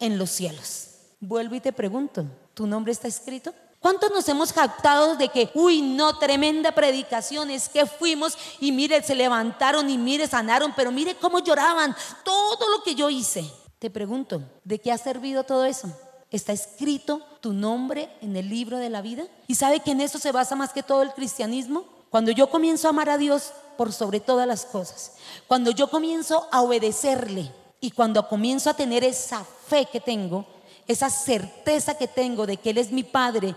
en 0.00 0.18
los 0.18 0.30
cielos. 0.30 0.88
Vuelvo 1.20 1.54
y 1.54 1.60
te 1.60 1.72
pregunto, 1.72 2.26
¿tu 2.56 2.66
nombre 2.66 2.90
está 2.90 3.06
escrito? 3.06 3.52
¿Cuántos 3.80 4.10
nos 4.10 4.26
hemos 4.30 4.50
captado 4.50 5.14
de 5.14 5.28
que, 5.28 5.50
uy, 5.52 5.82
no, 5.82 6.18
tremenda 6.18 6.72
predicación, 6.72 7.50
es 7.50 7.68
que 7.68 7.84
fuimos 7.84 8.36
y 8.60 8.72
mire, 8.72 9.02
se 9.02 9.14
levantaron 9.14 9.90
y 9.90 9.98
mire, 9.98 10.26
sanaron, 10.26 10.72
pero 10.74 10.90
mire 10.90 11.14
cómo 11.16 11.40
lloraban, 11.40 11.94
todo 12.24 12.70
lo 12.70 12.82
que 12.82 12.94
yo 12.94 13.10
hice? 13.10 13.44
Te 13.78 13.90
pregunto, 13.90 14.42
¿de 14.64 14.80
qué 14.80 14.90
ha 14.90 14.96
servido 14.96 15.44
todo 15.44 15.66
eso? 15.66 15.92
¿Está 16.30 16.54
escrito 16.54 17.20
tu 17.42 17.52
nombre 17.52 18.10
en 18.22 18.34
el 18.34 18.48
libro 18.48 18.78
de 18.78 18.88
la 18.88 19.02
vida? 19.02 19.24
¿Y 19.46 19.56
sabe 19.56 19.80
que 19.80 19.90
en 19.90 20.00
eso 20.00 20.18
se 20.18 20.32
basa 20.32 20.56
más 20.56 20.72
que 20.72 20.82
todo 20.82 21.02
el 21.02 21.12
cristianismo? 21.12 21.84
Cuando 22.08 22.30
yo 22.30 22.48
comienzo 22.48 22.86
a 22.86 22.90
amar 22.90 23.10
a 23.10 23.18
Dios 23.18 23.52
por 23.76 23.92
sobre 23.92 24.18
todas 24.18 24.46
las 24.46 24.64
cosas, 24.64 25.12
cuando 25.46 25.72
yo 25.72 25.90
comienzo 25.90 26.48
a 26.50 26.62
obedecerle 26.62 27.52
y 27.82 27.90
cuando 27.90 28.26
comienzo 28.26 28.70
a 28.70 28.74
tener 28.74 29.04
esa 29.04 29.44
fe 29.68 29.86
que 29.92 30.00
tengo, 30.00 30.55
esa 30.86 31.10
certeza 31.10 31.96
que 31.96 32.08
tengo 32.08 32.46
de 32.46 32.56
que 32.56 32.70
Él 32.70 32.78
es 32.78 32.92
mi 32.92 33.02
Padre. 33.02 33.54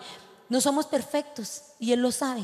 No 0.50 0.62
somos 0.62 0.88
perfectos 0.88 1.62
y 1.80 1.92
Él 1.92 2.02
lo 2.02 2.12
sabe, 2.12 2.44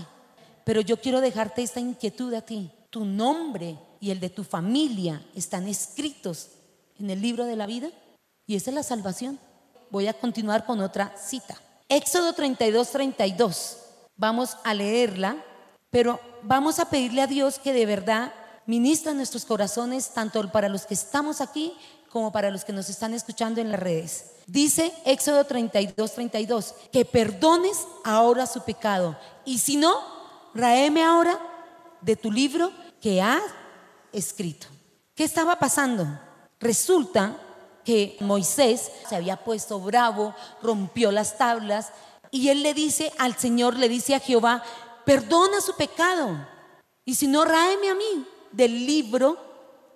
pero 0.63 0.81
yo 0.81 0.97
quiero 0.97 1.21
dejarte 1.21 1.63
esta 1.63 1.79
inquietud 1.79 2.33
a 2.33 2.41
ti. 2.41 2.71
Tu 2.89 3.03
nombre 3.03 3.77
y 3.99 4.11
el 4.11 4.19
de 4.19 4.29
tu 4.29 4.43
familia 4.43 5.25
están 5.35 5.67
escritos 5.67 6.49
en 6.99 7.09
el 7.09 7.21
libro 7.21 7.45
de 7.45 7.55
la 7.55 7.65
vida 7.65 7.89
y 8.45 8.55
esa 8.55 8.69
es 8.71 8.75
la 8.75 8.83
salvación. 8.83 9.39
Voy 9.89 10.07
a 10.07 10.13
continuar 10.13 10.65
con 10.65 10.79
otra 10.81 11.15
cita. 11.17 11.55
Éxodo 11.89 12.33
32, 12.33 12.89
32. 12.89 13.77
Vamos 14.15 14.57
a 14.63 14.73
leerla, 14.73 15.37
pero 15.89 16.19
vamos 16.41 16.79
a 16.79 16.89
pedirle 16.89 17.21
a 17.21 17.27
Dios 17.27 17.59
que 17.59 17.73
de 17.73 17.85
verdad 17.85 18.33
ministra 18.65 19.13
nuestros 19.13 19.45
corazones, 19.45 20.09
tanto 20.09 20.51
para 20.51 20.69
los 20.69 20.85
que 20.85 20.93
estamos 20.93 21.41
aquí 21.41 21.73
como 22.09 22.31
para 22.31 22.49
los 22.49 22.63
que 22.63 22.73
nos 22.73 22.89
están 22.89 23.13
escuchando 23.13 23.59
en 23.59 23.71
las 23.71 23.79
redes. 23.79 24.31
Dice 24.47 24.93
Éxodo 25.05 25.43
32, 25.43 26.13
32, 26.13 26.75
que 26.91 27.03
perdones 27.03 27.85
ahora 28.03 28.45
su 28.47 28.63
pecado. 28.63 29.17
Y 29.43 29.59
si 29.59 29.75
no, 29.75 29.93
raeme 30.53 31.03
ahora 31.03 31.37
de 32.01 32.15
tu 32.15 32.31
libro 32.31 32.71
que 33.01 33.21
has 33.21 33.43
escrito. 34.13 34.67
¿Qué 35.13 35.23
estaba 35.23 35.59
pasando? 35.59 36.07
Resulta 36.59 37.35
que 37.83 38.17
Moisés 38.21 38.91
se 39.09 39.15
había 39.15 39.37
puesto 39.37 39.79
bravo, 39.79 40.33
rompió 40.61 41.11
las 41.11 41.37
tablas 41.37 41.89
y 42.31 42.49
él 42.49 42.63
le 42.63 42.73
dice 42.73 43.11
al 43.17 43.37
Señor, 43.37 43.77
le 43.77 43.89
dice 43.89 44.15
a 44.15 44.19
Jehová, 44.19 44.63
perdona 45.05 45.61
su 45.61 45.75
pecado. 45.75 46.47
Y 47.03 47.15
si 47.15 47.27
no, 47.27 47.45
raeme 47.45 47.89
a 47.89 47.95
mí 47.95 48.25
del 48.55 48.85
libro 48.85 49.37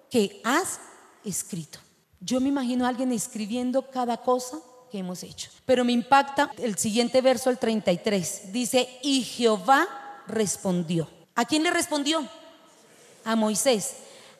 que 0.09 0.41
has 0.43 0.79
escrito. 1.23 1.79
Yo 2.19 2.41
me 2.41 2.49
imagino 2.49 2.85
a 2.85 2.89
alguien 2.89 3.11
escribiendo 3.11 3.89
cada 3.89 4.17
cosa 4.17 4.59
que 4.91 4.99
hemos 4.99 5.23
hecho. 5.23 5.49
Pero 5.65 5.85
me 5.85 5.93
impacta 5.93 6.51
el 6.57 6.77
siguiente 6.77 7.21
verso, 7.21 7.49
el 7.49 7.57
33. 7.57 8.51
Dice, 8.51 8.89
y 9.01 9.23
Jehová 9.23 9.87
respondió. 10.27 11.07
¿A 11.35 11.45
quién 11.45 11.63
le 11.63 11.71
respondió? 11.71 12.27
A 13.23 13.35
Moisés. 13.35 13.95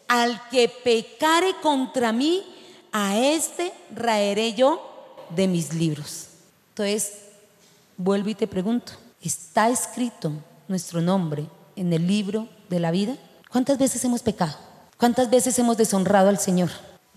Al 0.07 0.49
que 0.49 0.67
pecare 0.67 1.55
contra 1.61 2.11
mí, 2.11 2.43
a 2.91 3.17
este 3.17 3.71
raeré 3.91 4.53
yo 4.53 4.81
de 5.29 5.47
mis 5.47 5.73
libros. 5.73 6.27
Entonces, 6.69 7.13
vuelvo 7.95 8.29
y 8.29 8.35
te 8.35 8.47
pregunto, 8.47 8.93
¿está 9.21 9.69
escrito 9.69 10.31
nuestro 10.67 11.01
nombre 11.01 11.45
en 11.75 11.93
el 11.93 12.07
libro 12.07 12.49
de 12.69 12.79
la 12.79 12.91
vida? 12.91 13.15
¿Cuántas 13.51 13.77
veces 13.77 14.03
hemos 14.05 14.21
pecado? 14.21 14.55
¿Cuántas 14.97 15.29
veces 15.29 15.57
hemos 15.59 15.77
deshonrado 15.77 16.29
al 16.29 16.39
Señor? 16.39 16.69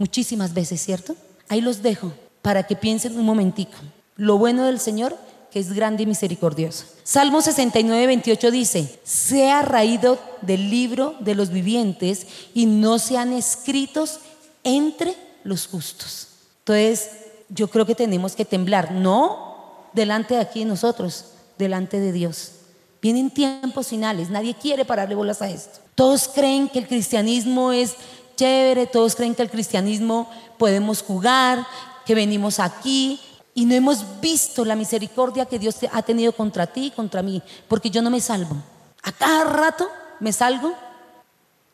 muchísimas 0.02 0.52
veces, 0.52 0.82
¿cierto? 0.82 1.14
Ahí 1.48 1.60
los 1.60 1.80
dejo 1.80 2.12
para 2.42 2.64
que 2.64 2.74
piensen 2.74 3.16
un 3.16 3.24
momentico. 3.24 3.76
Lo 4.16 4.36
bueno 4.36 4.66
del 4.66 4.80
Señor, 4.80 5.16
que 5.52 5.60
es 5.60 5.72
grande 5.72 6.02
y 6.02 6.06
misericordioso. 6.06 6.86
Salmo 7.04 7.40
69, 7.40 8.06
28 8.06 8.50
dice, 8.50 9.00
sea 9.04 9.62
raído 9.62 10.18
del 10.40 10.70
libro 10.70 11.14
de 11.20 11.36
los 11.36 11.50
vivientes 11.50 12.26
y 12.52 12.66
no 12.66 12.98
sean 12.98 13.32
escritos 13.32 14.18
entre 14.64 15.14
los 15.44 15.68
justos. 15.68 16.28
Entonces, 16.60 17.10
yo 17.48 17.68
creo 17.68 17.86
que 17.86 17.94
tenemos 17.94 18.34
que 18.34 18.44
temblar, 18.44 18.90
no 18.90 19.86
delante 19.92 20.34
de 20.34 20.40
aquí 20.40 20.64
nosotros, 20.64 21.26
delante 21.58 22.00
de 22.00 22.10
Dios. 22.10 22.52
Vienen 23.02 23.30
tiempos 23.30 23.88
finales, 23.88 24.30
nadie 24.30 24.54
quiere 24.54 24.84
pararle 24.84 25.16
bolas 25.16 25.42
a 25.42 25.50
esto. 25.50 25.80
Todos 25.96 26.28
creen 26.28 26.68
que 26.68 26.78
el 26.78 26.86
cristianismo 26.86 27.72
es 27.72 27.96
chévere, 28.36 28.86
todos 28.86 29.16
creen 29.16 29.34
que 29.34 29.42
el 29.42 29.50
cristianismo 29.50 30.30
podemos 30.56 31.02
jugar, 31.02 31.66
que 32.06 32.14
venimos 32.14 32.60
aquí 32.60 33.20
y 33.54 33.64
no 33.64 33.74
hemos 33.74 34.20
visto 34.20 34.64
la 34.64 34.76
misericordia 34.76 35.46
que 35.46 35.58
Dios 35.58 35.76
ha 35.90 36.02
tenido 36.02 36.32
contra 36.32 36.68
ti 36.68 36.86
y 36.86 36.90
contra 36.92 37.22
mí, 37.22 37.42
porque 37.66 37.90
yo 37.90 38.02
no 38.02 38.10
me 38.10 38.20
salvo. 38.20 38.56
A 39.02 39.10
cada 39.10 39.44
rato 39.44 39.88
me 40.20 40.32
salgo 40.32 40.72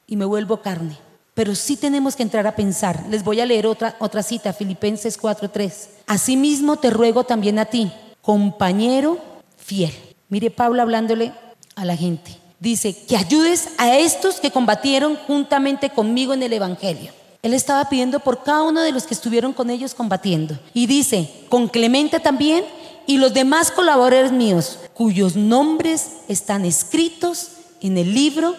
y 0.07 0.17
me 0.17 0.25
vuelvo 0.25 0.63
carne. 0.63 0.97
Pero 1.35 1.55
sí 1.55 1.77
tenemos 1.77 2.17
que 2.17 2.23
entrar 2.23 2.47
a 2.47 2.57
pensar. 2.57 3.05
Les 3.11 3.23
voy 3.23 3.41
a 3.41 3.47
leer 3.47 3.67
otra, 3.67 3.97
otra 4.01 4.23
cita, 4.23 4.55
Filipenses 4.55 5.21
4:3. 5.21 5.91
Asimismo 6.07 6.79
te 6.79 6.89
ruego 6.89 7.25
también 7.25 7.59
a 7.59 7.67
ti, 7.67 7.93
compañero 8.23 9.19
fiel. 9.59 10.08
Mire 10.29 10.51
Pablo 10.51 10.83
hablándole 10.83 11.33
a 11.75 11.85
la 11.85 11.97
gente. 11.97 12.37
Dice, 12.61 12.95
que 13.07 13.17
ayudes 13.17 13.69
a 13.79 13.97
estos 13.97 14.41
que 14.41 14.51
combatieron 14.51 15.17
juntamente 15.27 15.91
conmigo 15.91 16.35
en 16.35 16.43
el 16.43 16.53
Evangelio. 16.53 17.13
Él 17.43 17.55
estaba 17.55 17.89
pidiendo 17.89 18.19
por 18.19 18.43
cada 18.43 18.65
uno 18.65 18.81
de 18.81 18.91
los 18.91 19.05
que 19.05 19.15
estuvieron 19.15 19.53
con 19.53 19.71
ellos 19.71 19.95
combatiendo. 19.95 20.59
Y 20.75 20.87
dice, 20.87 21.31
con 21.49 21.69
Clemente 21.69 22.19
también 22.19 22.65
y 23.07 23.19
los 23.19 23.33
demás 23.33 23.71
colaboradores 23.71 24.33
míos, 24.33 24.81
cuyos 24.93 25.37
nombres 25.37 26.15
están 26.27 26.65
escritos 26.65 27.53
en 27.81 27.97
el 27.97 28.13
libro 28.13 28.57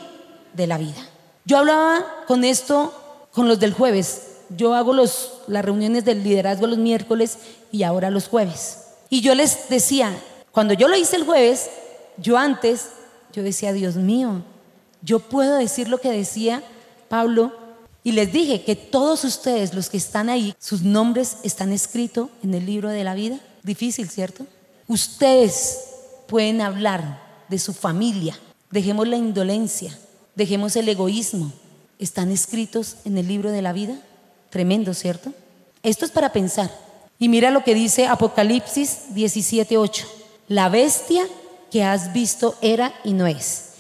de 0.53 0.65
la 0.65 0.77
vida. 0.77 1.07
Yo 1.43 1.57
hablaba 1.57 2.05
con 2.25 2.43
esto 2.45 2.93
con 3.31 3.47
los 3.47 3.59
del 3.59 3.73
jueves. 3.73 4.27
Yo 4.55 4.73
hago 4.73 4.93
los, 4.93 5.33
las 5.47 5.63
reuniones 5.63 6.05
del 6.05 6.23
liderazgo 6.23 6.65
los 6.67 6.77
miércoles 6.77 7.37
y 7.71 7.83
ahora 7.83 8.09
los 8.09 8.27
jueves. 8.27 8.85
Y 9.09 9.21
yo 9.21 9.35
les 9.35 9.69
decía, 9.69 10.15
cuando 10.51 10.73
yo 10.73 10.87
lo 10.87 10.97
hice 10.97 11.15
el 11.15 11.25
jueves, 11.25 11.69
yo 12.17 12.37
antes 12.37 12.89
yo 13.33 13.43
decía, 13.43 13.73
Dios 13.73 13.95
mío, 13.95 14.43
yo 15.01 15.19
puedo 15.19 15.57
decir 15.57 15.87
lo 15.87 15.99
que 15.99 16.11
decía 16.11 16.63
Pablo. 17.07 17.53
Y 18.03 18.13
les 18.13 18.31
dije 18.31 18.63
que 18.63 18.75
todos 18.75 19.23
ustedes, 19.23 19.73
los 19.73 19.89
que 19.89 19.97
están 19.97 20.29
ahí, 20.29 20.55
sus 20.57 20.81
nombres 20.81 21.37
están 21.43 21.71
escritos 21.71 22.29
en 22.43 22.53
el 22.53 22.65
libro 22.65 22.89
de 22.89 23.03
la 23.03 23.13
vida. 23.13 23.39
Difícil, 23.63 24.09
¿cierto? 24.09 24.45
Ustedes 24.87 25.79
pueden 26.27 26.61
hablar 26.61 27.21
de 27.49 27.59
su 27.59 27.73
familia. 27.73 28.39
Dejemos 28.71 29.07
la 29.07 29.17
indolencia, 29.17 29.97
dejemos 30.35 30.75
el 30.75 30.87
egoísmo. 30.89 31.51
¿Están 31.99 32.31
escritos 32.31 32.95
en 33.03 33.17
el 33.17 33.27
libro 33.27 33.51
de 33.51 33.61
la 33.61 33.73
vida? 33.73 33.99
Tremendo, 34.49 34.93
¿cierto? 34.93 35.33
Esto 35.83 36.05
es 36.05 36.11
para 36.11 36.31
pensar. 36.31 36.71
Y 37.19 37.27
mira 37.27 37.51
lo 37.51 37.63
que 37.63 37.75
dice 37.75 38.07
Apocalipsis 38.07 39.13
17:8. 39.13 40.18
La 40.49 40.67
bestia 40.67 41.27
que 41.69 41.83
has 41.83 42.11
visto 42.11 42.55
era 42.61 42.91
y 43.03 43.13
no 43.13 43.27
es. 43.27 43.73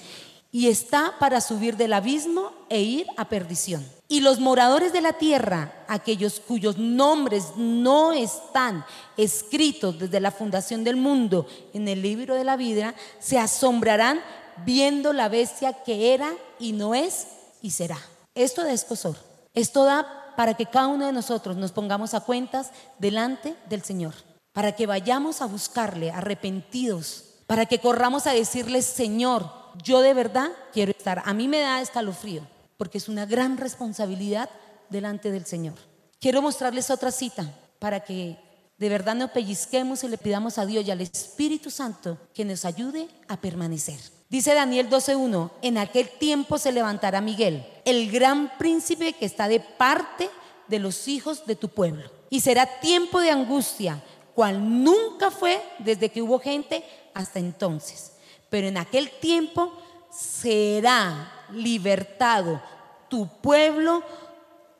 Y 0.51 0.67
está 0.67 1.15
para 1.19 1.41
subir 1.41 1.77
del 1.77 1.93
abismo 1.93 2.51
e 2.69 2.81
ir 2.81 3.07
a 3.17 3.27
perdición. 3.27 3.83
Y 4.07 4.21
los 4.21 4.39
moradores 4.39 4.93
de 4.93 5.01
la 5.01 5.13
tierra, 5.13 5.73
aquellos 5.87 6.39
cuyos 6.39 6.77
nombres 6.77 7.55
no 7.55 8.13
están 8.13 8.85
escritos 9.17 9.97
desde 9.97 10.19
la 10.19 10.29
fundación 10.29 10.83
del 10.83 10.95
mundo 10.95 11.47
en 11.73 11.87
el 11.87 12.03
libro 12.03 12.35
de 12.35 12.43
la 12.43 12.55
vida, 12.55 12.93
se 13.19 13.39
asombrarán 13.39 14.21
viendo 14.63 15.11
la 15.11 15.27
bestia 15.27 15.73
que 15.73 16.13
era 16.13 16.31
y 16.59 16.73
no 16.73 16.93
es 16.93 17.25
y 17.63 17.71
será. 17.71 17.97
Esto 18.35 18.63
da 18.63 18.73
escosor. 18.73 19.15
Esto 19.55 19.85
da 19.85 20.33
para 20.37 20.53
que 20.53 20.67
cada 20.67 20.87
uno 20.87 21.07
de 21.07 21.13
nosotros 21.13 21.57
nos 21.57 21.71
pongamos 21.71 22.13
a 22.13 22.21
cuentas 22.21 22.69
delante 22.99 23.55
del 23.67 23.81
Señor, 23.81 24.13
para 24.59 24.73
que 24.73 24.87
vayamos 24.87 25.41
a 25.41 25.45
buscarle 25.45 26.11
arrepentidos 26.11 27.23
para 27.47 27.65
que 27.65 27.79
corramos 27.79 28.27
a 28.27 28.33
decirle, 28.33 28.81
Señor, 28.81 29.49
yo 29.81 30.01
de 30.01 30.13
verdad 30.13 30.51
quiero 30.73 30.91
estar. 30.91 31.23
A 31.25 31.33
mí 31.33 31.47
me 31.47 31.61
da 31.61 31.79
escalofrío, 31.79 32.45
porque 32.75 32.97
es 32.97 33.07
una 33.07 33.25
gran 33.25 33.55
responsabilidad 33.55 34.49
delante 34.89 35.31
del 35.31 35.45
Señor. 35.45 35.75
Quiero 36.19 36.41
mostrarles 36.41 36.89
otra 36.89 37.09
cita 37.13 37.49
para 37.79 38.01
que 38.01 38.37
de 38.77 38.89
verdad 38.89 39.15
nos 39.15 39.31
pellizquemos 39.31 40.03
y 40.03 40.09
le 40.09 40.17
pidamos 40.17 40.57
a 40.57 40.65
Dios 40.65 40.85
y 40.85 40.91
al 40.91 40.99
Espíritu 40.99 41.71
Santo 41.71 42.17
que 42.33 42.43
nos 42.43 42.65
ayude 42.65 43.07
a 43.29 43.37
permanecer. 43.37 44.01
Dice 44.27 44.53
Daniel 44.53 44.89
12.1, 44.89 45.51
en 45.61 45.77
aquel 45.77 46.09
tiempo 46.09 46.57
se 46.57 46.73
levantará 46.73 47.21
Miguel, 47.21 47.65
el 47.85 48.11
gran 48.11 48.57
príncipe 48.57 49.13
que 49.13 49.25
está 49.25 49.47
de 49.47 49.61
parte 49.61 50.29
de 50.67 50.79
los 50.79 51.07
hijos 51.07 51.45
de 51.45 51.55
tu 51.55 51.69
pueblo. 51.69 52.11
Y 52.29 52.41
será 52.41 52.81
tiempo 52.81 53.21
de 53.21 53.31
angustia, 53.31 54.03
cual 54.39 54.85
nunca 54.85 55.31
fue 55.31 55.61
desde 55.79 56.07
que 56.07 56.21
hubo 56.21 56.39
gente 56.39 56.81
hasta 57.13 57.39
entonces. 57.39 58.13
Pero 58.49 58.67
en 58.67 58.77
aquel 58.77 59.11
tiempo 59.19 59.73
será 60.09 61.45
libertado 61.51 62.61
tu 63.09 63.27
pueblo, 63.27 64.01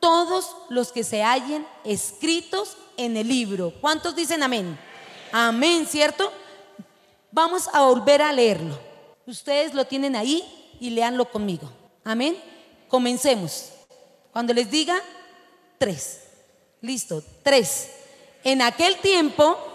todos 0.00 0.56
los 0.70 0.92
que 0.92 1.04
se 1.04 1.22
hallen 1.22 1.66
escritos 1.84 2.78
en 2.96 3.18
el 3.18 3.28
libro. 3.28 3.74
¿Cuántos 3.82 4.16
dicen 4.16 4.42
amén? 4.42 4.78
Amén, 5.30 5.86
¿cierto? 5.86 6.32
Vamos 7.30 7.68
a 7.74 7.82
volver 7.82 8.22
a 8.22 8.32
leerlo. 8.32 8.78
Ustedes 9.26 9.74
lo 9.74 9.84
tienen 9.84 10.16
ahí 10.16 10.42
y 10.80 10.88
leanlo 10.88 11.30
conmigo. 11.30 11.70
Amén. 12.02 12.34
Comencemos. 12.88 13.72
Cuando 14.32 14.54
les 14.54 14.70
diga 14.70 15.02
tres. 15.76 16.22
Listo, 16.80 17.22
tres. 17.42 17.99
En 18.42 18.62
aquel 18.62 18.96
tiempo 18.96 19.70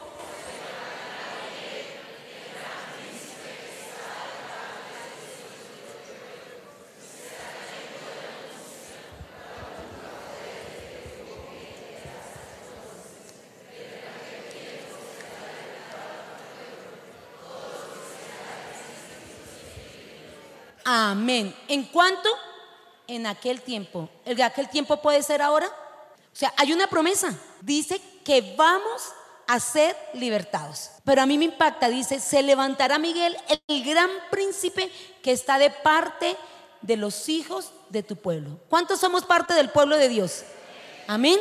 Amén. 20.88 21.56
¿En 21.68 21.84
cuánto? 21.86 22.30
En 23.08 23.26
aquel 23.26 23.62
tiempo. 23.62 24.08
¿El 24.24 24.36
de 24.36 24.44
aquel 24.44 24.70
tiempo 24.70 24.98
puede 25.02 25.24
ser 25.24 25.42
ahora? 25.42 25.68
O 26.36 26.38
sea, 26.38 26.54
hay 26.58 26.74
una 26.74 26.88
promesa. 26.88 27.34
Dice 27.62 28.02
que 28.26 28.56
vamos 28.58 29.02
a 29.48 29.58
ser 29.58 29.96
libertados. 30.14 30.90
Pero 31.06 31.22
a 31.22 31.26
mí 31.26 31.38
me 31.38 31.46
impacta, 31.46 31.88
dice, 31.88 32.20
se 32.20 32.44
levantará 32.44 33.00
Miguel, 33.00 33.38
el 33.68 33.86
gran 33.86 34.10
príncipe 34.30 34.92
que 35.24 35.32
está 35.32 35.58
de 35.58 35.70
parte 35.70 36.36
de 36.82 36.98
los 36.98 37.30
hijos 37.30 37.72
de 37.90 38.04
tu 38.04 38.18
pueblo. 38.18 38.60
¿Cuántos 38.68 39.00
somos 39.00 39.24
parte 39.24 39.54
del 39.54 39.70
pueblo 39.70 39.96
de 39.96 40.10
Dios? 40.10 40.44
Amén. 41.08 41.40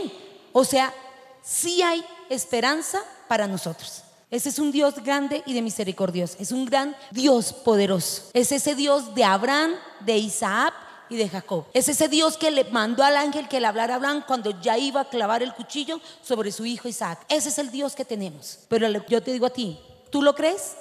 O 0.52 0.64
sea, 0.64 0.94
sí 1.42 1.82
hay 1.82 2.04
esperanza 2.30 3.02
para 3.26 3.48
nosotros. 3.48 4.04
Ese 4.30 4.48
es 4.48 4.58
un 4.60 4.70
Dios 4.70 4.94
grande 5.02 5.42
y 5.46 5.54
de 5.54 5.62
misericordioso. 5.62 6.36
Es 6.38 6.52
un 6.52 6.66
gran 6.66 6.96
Dios 7.10 7.52
poderoso. 7.52 8.30
Es 8.32 8.52
ese 8.52 8.74
Dios 8.74 9.14
de 9.14 9.24
Abraham, 9.24 9.74
de 10.00 10.18
Isaac 10.18 10.73
y 11.08 11.16
de 11.16 11.28
Jacob. 11.28 11.66
Es 11.72 11.88
ese 11.88 12.08
Dios 12.08 12.36
que 12.36 12.50
le 12.50 12.64
mandó 12.64 13.02
al 13.02 13.16
ángel 13.16 13.48
que 13.48 13.60
le 13.60 13.66
hablara 13.66 13.96
a 13.96 13.98
cuando 14.22 14.60
ya 14.60 14.78
iba 14.78 15.02
a 15.02 15.08
clavar 15.08 15.42
el 15.42 15.54
cuchillo 15.54 16.00
sobre 16.22 16.52
su 16.52 16.64
hijo 16.64 16.88
Isaac. 16.88 17.24
Ese 17.28 17.48
es 17.48 17.58
el 17.58 17.70
Dios 17.70 17.94
que 17.94 18.04
tenemos. 18.04 18.60
Pero 18.68 18.88
yo 19.08 19.22
te 19.22 19.32
digo 19.32 19.46
a 19.46 19.50
ti, 19.50 19.78
¿tú 20.10 20.22
lo 20.22 20.34
crees? 20.34 20.76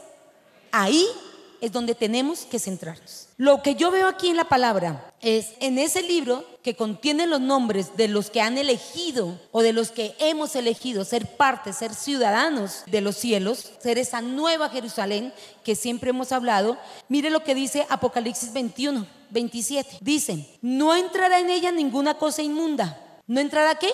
Ahí 0.72 1.06
es 1.64 1.72
donde 1.72 1.96
tenemos 1.96 2.42
que 2.42 2.60
centrarnos. 2.60 3.30
Lo 3.38 3.64
que 3.64 3.76
yo 3.76 3.90
veo 3.90 4.10
aquí 4.10 4.28
en 4.28 4.36
la 4.36 4.44
palabra 4.44 5.14
es 5.22 5.54
en 5.62 5.80
ese 5.80 6.02
libro 6.02 6.46
que 6.62 6.76
contiene 6.76 7.26
los 7.26 7.40
nombres 7.40 7.96
de 7.96 8.10
los 8.10 8.30
que 8.30 8.42
han 8.42 8.58
elegido 8.58 9.40
o 9.54 9.62
de 9.62 9.72
los 9.72 9.90
que 9.92 10.14
hemos 10.20 10.58
elegido 10.58 11.06
ser 11.06 11.26
parte, 11.38 11.72
ser 11.72 11.94
ciudadanos 11.94 12.84
de 12.88 13.00
los 13.00 13.16
cielos, 13.16 13.72
ser 13.80 13.98
esa 13.98 14.20
nueva 14.20 14.68
Jerusalén 14.68 15.34
que 15.64 15.78
siempre 15.78 16.10
hemos 16.10 16.34
hablado. 16.34 16.78
Mire 17.08 17.30
lo 17.30 17.46
que 17.46 17.56
dice 17.56 17.88
Apocalipsis 17.90 18.52
21, 18.52 19.08
27. 19.30 20.00
Dice, 20.02 20.60
no 20.62 20.94
entrará 20.94 21.40
en 21.40 21.50
ella 21.50 21.72
ninguna 21.72 22.16
cosa 22.16 22.42
inmunda. 22.42 23.22
¿No 23.26 23.40
entrará 23.40 23.76
qué? 23.76 23.94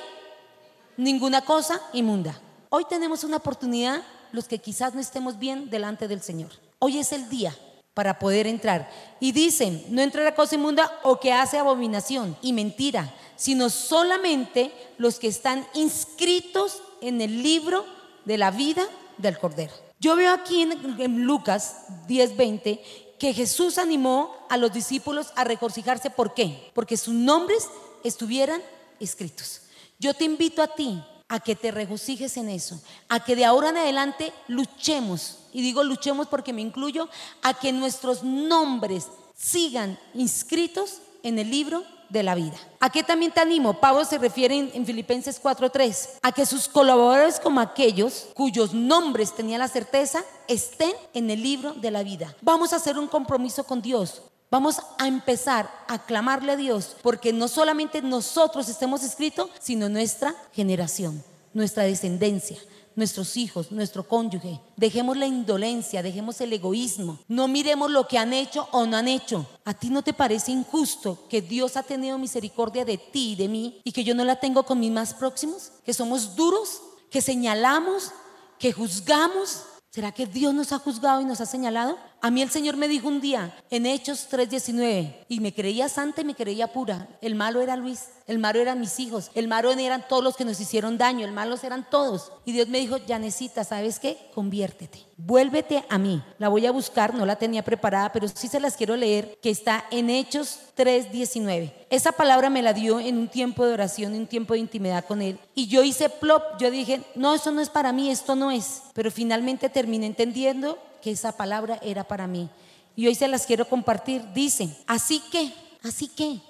Ninguna 0.98 1.42
cosa 1.42 1.80
inmunda. 1.94 2.42
Hoy 2.70 2.86
tenemos 2.90 3.24
una 3.24 3.38
oportunidad 3.38 4.02
los 4.32 4.48
que 4.48 4.58
quizás 4.58 4.96
no 4.96 5.00
estemos 5.00 5.38
bien 5.38 5.70
delante 5.70 6.08
del 6.08 6.24
Señor. 6.24 6.50
Hoy 6.80 6.98
es 6.98 7.12
el 7.12 7.30
día 7.30 7.56
para 7.94 8.18
poder 8.18 8.48
entrar. 8.48 8.90
Y 9.20 9.34
dicen, 9.34 9.84
no 9.90 10.02
entrará 10.02 10.34
cosa 10.34 10.56
inmunda 10.56 10.90
o 11.04 11.20
que 11.20 11.34
hace 11.34 11.58
abominación 11.58 12.38
y 12.42 12.54
mentira, 12.54 13.14
sino 13.36 13.70
solamente 13.70 14.72
los 14.98 15.20
que 15.20 15.28
están 15.28 15.68
inscritos 15.74 16.82
en 17.02 17.20
el 17.20 17.44
libro 17.44 17.86
de 18.24 18.38
la 18.38 18.52
vida 18.52 18.86
del 19.18 19.38
Cordero. 19.38 19.74
Yo 20.00 20.16
veo 20.16 20.34
aquí 20.34 20.62
en, 20.62 21.26
Lucas 21.26 21.88
10:20 22.08 22.80
que 23.20 23.34
Jesús 23.34 23.78
animó 23.78 24.34
a 24.50 24.56
los 24.56 24.72
discípulos 24.72 25.34
a 25.36 25.44
regocijarse. 25.44 26.10
¿Por 26.10 26.34
qué? 26.34 26.72
Porque 26.74 26.96
sus 26.96 27.14
nombres 27.14 27.68
estuvieran 28.06 28.62
escritos. 29.02 29.64
Yo 30.00 30.14
te 30.14 30.24
invito 30.24 30.62
a 30.62 30.74
ti 30.74 31.04
a 31.30 31.40
que 31.40 31.56
te 31.56 31.72
regocijes 31.72 32.36
en 32.38 32.50
eso, 32.50 32.82
a 33.08 33.24
que 33.24 33.36
de 33.36 33.46
ahora 33.46 33.70
en 33.70 33.78
adelante 33.78 34.34
luchemos, 34.48 35.38
y 35.54 35.62
digo 35.62 35.84
luchemos 35.84 36.28
porque 36.28 36.54
me 36.54 36.62
incluyo, 36.62 37.08
a 37.42 37.54
que 37.54 37.72
nuestros 37.72 38.24
nombres 38.24 39.08
sigan 39.38 39.98
inscritos 40.14 41.02
en 41.24 41.40
el 41.40 41.50
libro 41.50 41.84
de 42.10 42.24
la 42.24 42.36
vida. 42.36 42.58
¿A 42.80 42.90
qué 42.90 43.04
también 43.04 43.32
te 43.32 43.40
animo? 43.40 43.80
Pablo 43.80 44.04
se 44.04 44.18
refiere 44.18 44.72
en, 44.74 44.86
Filipenses 44.86 45.40
4:3, 45.42 46.18
a 46.22 46.32
que 46.32 46.46
sus 46.46 46.68
colaboradores 46.68 47.40
como 47.40 47.60
aquellos 47.60 48.28
cuyos 48.34 48.74
nombres 48.74 49.36
tenía 49.36 49.58
la 49.58 49.68
certeza 49.68 50.24
estén 50.48 50.94
en 51.14 51.30
el 51.30 51.44
libro 51.44 51.74
de 51.74 51.92
la 51.92 52.04
vida. 52.04 52.36
Vamos 52.42 52.74
a 52.74 52.78
hacer 52.78 52.98
un 52.98 53.08
compromiso 53.08 53.64
con 53.64 53.82
Dios. 53.82 54.24
Vamos 54.52 54.78
a 54.98 55.08
empezar 55.08 55.70
a 55.88 56.00
clamarle 56.00 56.54
a 56.54 56.58
Dios 56.58 56.96
porque 57.04 57.32
no 57.32 57.48
solamente 57.48 58.02
nosotros 58.02 58.68
estemos 58.68 59.04
escritos, 59.04 59.50
sino 59.60 59.90
nuestra 59.90 60.36
generación, 60.54 61.24
nuestra 61.54 61.84
descendencia, 61.84 62.58
nuestros 62.96 63.38
hijos, 63.38 63.72
nuestro 63.72 64.08
cónyuge. 64.08 64.60
Dejemos 64.76 65.18
la 65.18 65.28
indolencia, 65.28 66.02
dejemos 66.02 66.42
el 66.42 66.52
egoísmo. 66.52 67.20
No 67.28 67.48
miremos 67.48 67.92
lo 67.92 68.08
que 68.08 68.18
han 68.18 68.34
hecho 68.34 68.68
o 68.72 68.88
no 68.88 68.98
han 68.98 69.08
hecho. 69.08 69.46
¿A 69.66 69.76
ti 69.76 69.92
no 69.92 70.02
te 70.02 70.14
parece 70.14 70.52
injusto 70.52 71.28
que 71.30 71.44
Dios 71.44 71.78
ha 71.78 71.84
tenido 71.84 72.18
misericordia 72.18 72.86
de 72.86 72.98
ti 72.98 73.34
y 73.34 73.36
de 73.36 73.48
mí 73.48 73.82
y 73.84 73.92
que 73.92 74.04
yo 74.04 74.16
no 74.16 74.26
la 74.26 74.40
tengo 74.40 74.64
con 74.64 74.80
mis 74.80 74.92
más 74.92 75.14
próximos? 75.14 75.72
Que 75.86 75.94
somos 75.94 76.36
duros, 76.36 76.82
que 77.12 77.22
señalamos, 77.22 78.12
que 78.58 78.74
juzgamos. 78.74 79.62
¿Será 79.92 80.12
que 80.12 80.26
Dios 80.26 80.56
nos 80.56 80.72
ha 80.72 80.80
juzgado 80.80 81.22
y 81.22 81.26
nos 81.26 81.40
ha 81.40 81.46
señalado? 81.46 82.00
A 82.22 82.32
mí 82.32 82.42
el 82.42 82.50
Señor 82.50 82.76
me 82.76 82.90
dijo 82.90 83.08
un 83.08 83.22
día 83.22 83.56
en 83.70 83.86
Hechos 83.86 84.28
3:19 84.30 85.26
y 85.30 85.40
me 85.40 85.54
creía 85.54 85.88
santa 85.88 86.20
y 86.20 86.26
me 86.26 86.36
creía 86.36 86.68
pura. 86.68 87.08
El 87.22 87.36
malo 87.36 87.62
era 87.62 87.78
Luis, 87.78 88.10
el 88.28 88.40
malo 88.40 88.60
eran 88.60 88.82
mis 88.82 89.00
hijos, 89.00 89.32
el 89.36 89.48
malo 89.48 89.72
eran 89.72 90.06
todos 90.06 90.22
los 90.22 90.36
que 90.36 90.44
nos 90.44 90.60
hicieron 90.60 90.98
daño, 90.98 91.26
el 91.26 91.32
malo 91.32 91.56
eran 91.64 91.90
todos. 91.90 92.34
Y 92.44 92.52
Dios 92.52 92.68
me 92.68 92.80
dijo, 92.80 92.98
Yanecita, 92.98 93.64
¿sabes 93.64 94.00
qué? 94.00 94.18
Conviértete, 94.36 95.00
vuélvete 95.16 95.86
a 95.88 95.98
mí. 95.98 96.22
La 96.40 96.50
voy 96.50 96.66
a 96.66 96.74
buscar, 96.74 97.14
no 97.14 97.26
la 97.26 97.38
tenía 97.38 97.64
preparada, 97.64 98.12
pero 98.12 98.28
sí 98.28 98.50
se 98.50 98.60
las 98.60 98.76
quiero 98.76 98.98
leer, 98.98 99.38
que 99.42 99.50
está 99.50 99.86
en 99.90 100.10
Hechos 100.10 100.60
3:19. 100.76 101.72
Esa 101.90 102.12
palabra 102.12 102.50
me 102.50 102.62
la 102.62 102.74
dio 102.74 103.00
en 103.00 103.18
un 103.18 103.30
tiempo 103.30 103.66
de 103.66 103.74
oración, 103.74 104.14
en 104.14 104.22
un 104.22 104.28
tiempo 104.28 104.56
de 104.56 104.60
intimidad 104.60 105.06
con 105.06 105.22
Él. 105.22 105.40
Y 105.56 105.68
yo 105.68 105.84
hice 105.84 106.10
plop, 106.10 106.60
yo 106.60 106.70
dije, 106.70 107.02
no, 107.16 107.34
eso 107.34 107.52
no 107.52 107.62
es 107.62 107.70
para 107.70 107.94
mí, 107.94 108.12
esto 108.12 108.36
no 108.36 108.52
es. 108.52 108.82
Pero 108.94 109.10
finalmente 109.10 109.70
terminé 109.70 110.06
entendiendo 110.06 110.78
que 111.02 111.12
esa 111.12 111.32
palabra 111.32 111.80
era 111.82 112.04
para 112.04 112.28
mí. 112.28 112.50
Y 112.96 113.08
hoy 113.08 113.16
se 113.16 113.28
las 113.28 113.46
quiero 113.46 113.68
compartir. 113.68 114.34
Dice, 114.34 114.76
así 114.86 115.22
que, 115.32 115.54
así 115.84 116.08
que, 116.08 116.42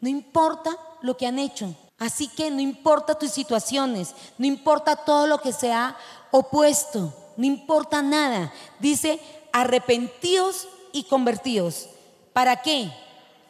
no 0.00 0.08
importa 0.08 0.76
lo 1.00 1.16
que 1.16 1.26
han 1.26 1.38
hecho, 1.38 1.74
así 1.98 2.26
que 2.26 2.50
no 2.50 2.60
importa 2.60 3.16
tus 3.16 3.30
situaciones, 3.30 4.14
no 4.36 4.46
importa 4.46 4.96
todo 4.96 5.28
lo 5.28 5.38
que 5.38 5.52
se 5.52 5.72
ha 5.72 5.96
opuesto, 6.32 7.14
no 7.36 7.46
importa 7.46 8.02
nada. 8.02 8.52
Dice, 8.80 9.20
arrepentíos 9.52 10.66
y 10.92 11.04
convertíos. 11.04 11.88
¿Para 12.32 12.62
qué? 12.62 12.90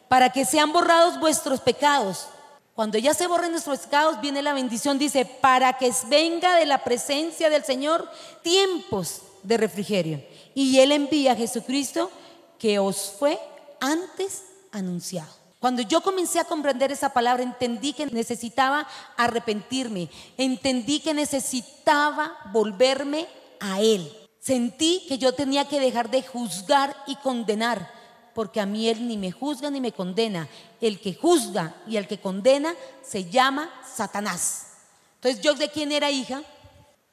Para 0.07 0.29
que 0.29 0.45
sean 0.45 0.71
borrados 0.71 1.19
vuestros 1.19 1.59
pecados. 1.59 2.27
Cuando 2.75 2.97
ya 2.97 3.15
se 3.15 3.25
borren 3.25 3.51
nuestros 3.51 3.79
pecados, 3.79 4.21
viene 4.21 4.43
la 4.43 4.53
bendición. 4.53 4.99
Dice, 4.99 5.25
para 5.25 5.73
que 5.73 5.91
venga 6.07 6.55
de 6.55 6.67
la 6.67 6.83
presencia 6.83 7.49
del 7.49 7.63
Señor 7.63 8.07
tiempos 8.43 9.21
de 9.41 9.57
refrigerio 9.57 10.32
y 10.53 10.79
Él 10.79 10.91
envía 10.91 11.33
a 11.33 11.35
Jesucristo 11.35 12.11
que 12.59 12.79
os 12.79 13.13
fue 13.17 13.39
antes 13.79 14.43
anunciado. 14.71 15.43
Cuando 15.59 15.81
yo 15.81 16.01
comencé 16.01 16.39
a 16.39 16.43
comprender 16.43 16.91
esa 16.91 17.13
palabra, 17.13 17.41
entendí 17.41 17.93
que 17.93 18.05
necesitaba 18.07 18.85
arrepentirme, 19.15 20.09
entendí 20.37 20.99
que 20.99 21.13
necesitaba 21.13 22.37
volverme 22.51 23.27
a 23.61 23.79
Él. 23.79 24.11
Sentí 24.39 25.05
que 25.07 25.17
yo 25.17 25.33
tenía 25.33 25.69
que 25.69 25.79
dejar 25.79 26.09
de 26.09 26.21
juzgar 26.21 26.93
y 27.07 27.15
condenar, 27.15 27.89
porque 28.35 28.59
a 28.59 28.65
mí 28.65 28.89
Él 28.89 29.07
ni 29.07 29.15
me 29.15 29.31
juzga 29.31 29.69
ni 29.69 29.79
me 29.79 29.93
condena. 29.93 30.49
El 30.81 30.99
que 30.99 31.13
juzga 31.13 31.77
y 31.87 31.95
el 31.95 32.07
que 32.07 32.19
condena 32.19 32.75
se 33.01 33.29
llama 33.29 33.69
Satanás. 33.85 34.67
Entonces, 35.15 35.41
¿yo 35.41 35.53
de 35.53 35.69
quién 35.69 35.93
era 35.93 36.11
hija? 36.11 36.43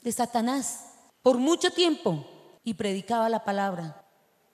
De 0.02 0.10
Satanás. 0.10 0.86
Por 1.22 1.38
mucho 1.38 1.70
tiempo. 1.70 2.26
Y 2.64 2.74
predicaba 2.74 3.28
la 3.28 3.44
palabra. 3.44 4.04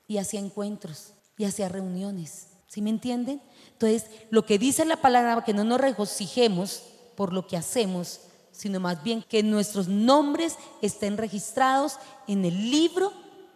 Y 0.07 0.19
hacía 0.19 0.41
encuentros. 0.41 1.13
Y 1.37 1.45
hacía 1.45 1.69
reuniones. 1.69 2.49
¿Sí 2.67 2.83
me 2.83 2.91
entienden? 2.91 3.41
Entonces, 3.73 4.07
lo 4.31 4.45
que 4.45 4.59
dice 4.59 4.85
la 4.85 4.97
palabra, 4.97 5.45
que 5.45 5.55
no 5.55 5.65
nos 5.65 5.81
regocijemos 5.81 6.83
por 7.17 7.33
lo 7.33 7.47
que 7.47 7.57
hacemos, 7.57 8.21
sino 8.53 8.81
más 8.81 9.03
bien 9.03 9.23
que 9.23 9.43
nuestros 9.43 9.89
nombres 9.89 10.57
estén 10.83 11.17
registrados 11.17 11.99
en 12.27 12.45
el 12.45 12.71
libro 12.71 13.13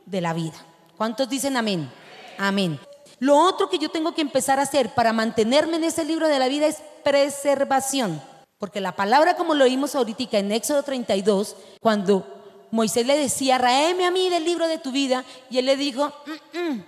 de 0.06 0.20
la 0.20 0.32
vida. 0.32 0.54
¿Cuántos 0.96 1.28
dicen 1.28 1.56
amén? 1.56 1.90
Amén. 2.38 2.78
Lo 3.18 3.38
otro 3.38 3.68
que 3.68 3.78
yo 3.78 3.90
tengo 3.90 4.14
que 4.14 4.22
empezar 4.22 4.58
a 4.58 4.62
hacer 4.62 4.94
para 4.94 5.12
mantenerme 5.12 5.76
en 5.76 5.84
ese 5.84 6.04
libro 6.04 6.28
de 6.28 6.38
la 6.38 6.48
vida 6.48 6.66
es 6.66 6.82
preservación. 7.04 8.20
Porque 8.58 8.80
la 8.80 8.96
palabra, 8.96 9.36
como 9.36 9.54
lo 9.54 9.64
vimos 9.64 9.94
ahorita 9.94 10.38
en 10.38 10.52
Éxodo 10.52 10.82
32, 10.82 11.56
cuando 11.80 12.39
Moisés 12.70 13.06
le 13.06 13.18
decía, 13.18 13.58
raeme 13.58 14.06
a 14.06 14.10
mí 14.10 14.28
del 14.28 14.44
libro 14.44 14.68
de 14.68 14.78
tu 14.78 14.92
vida, 14.92 15.24
y 15.50 15.58
él 15.58 15.66
le 15.66 15.76
dijo, 15.76 16.12
mm, 16.54 16.58
mm, 16.58 16.84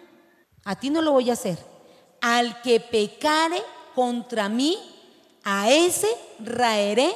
a 0.64 0.76
ti 0.76 0.90
no 0.90 1.02
lo 1.02 1.12
voy 1.12 1.30
a 1.30 1.34
hacer. 1.34 1.58
Al 2.20 2.62
que 2.62 2.80
pecare 2.80 3.62
contra 3.94 4.48
mí, 4.48 4.78
a 5.44 5.70
ese 5.70 6.08
raeré 6.38 7.14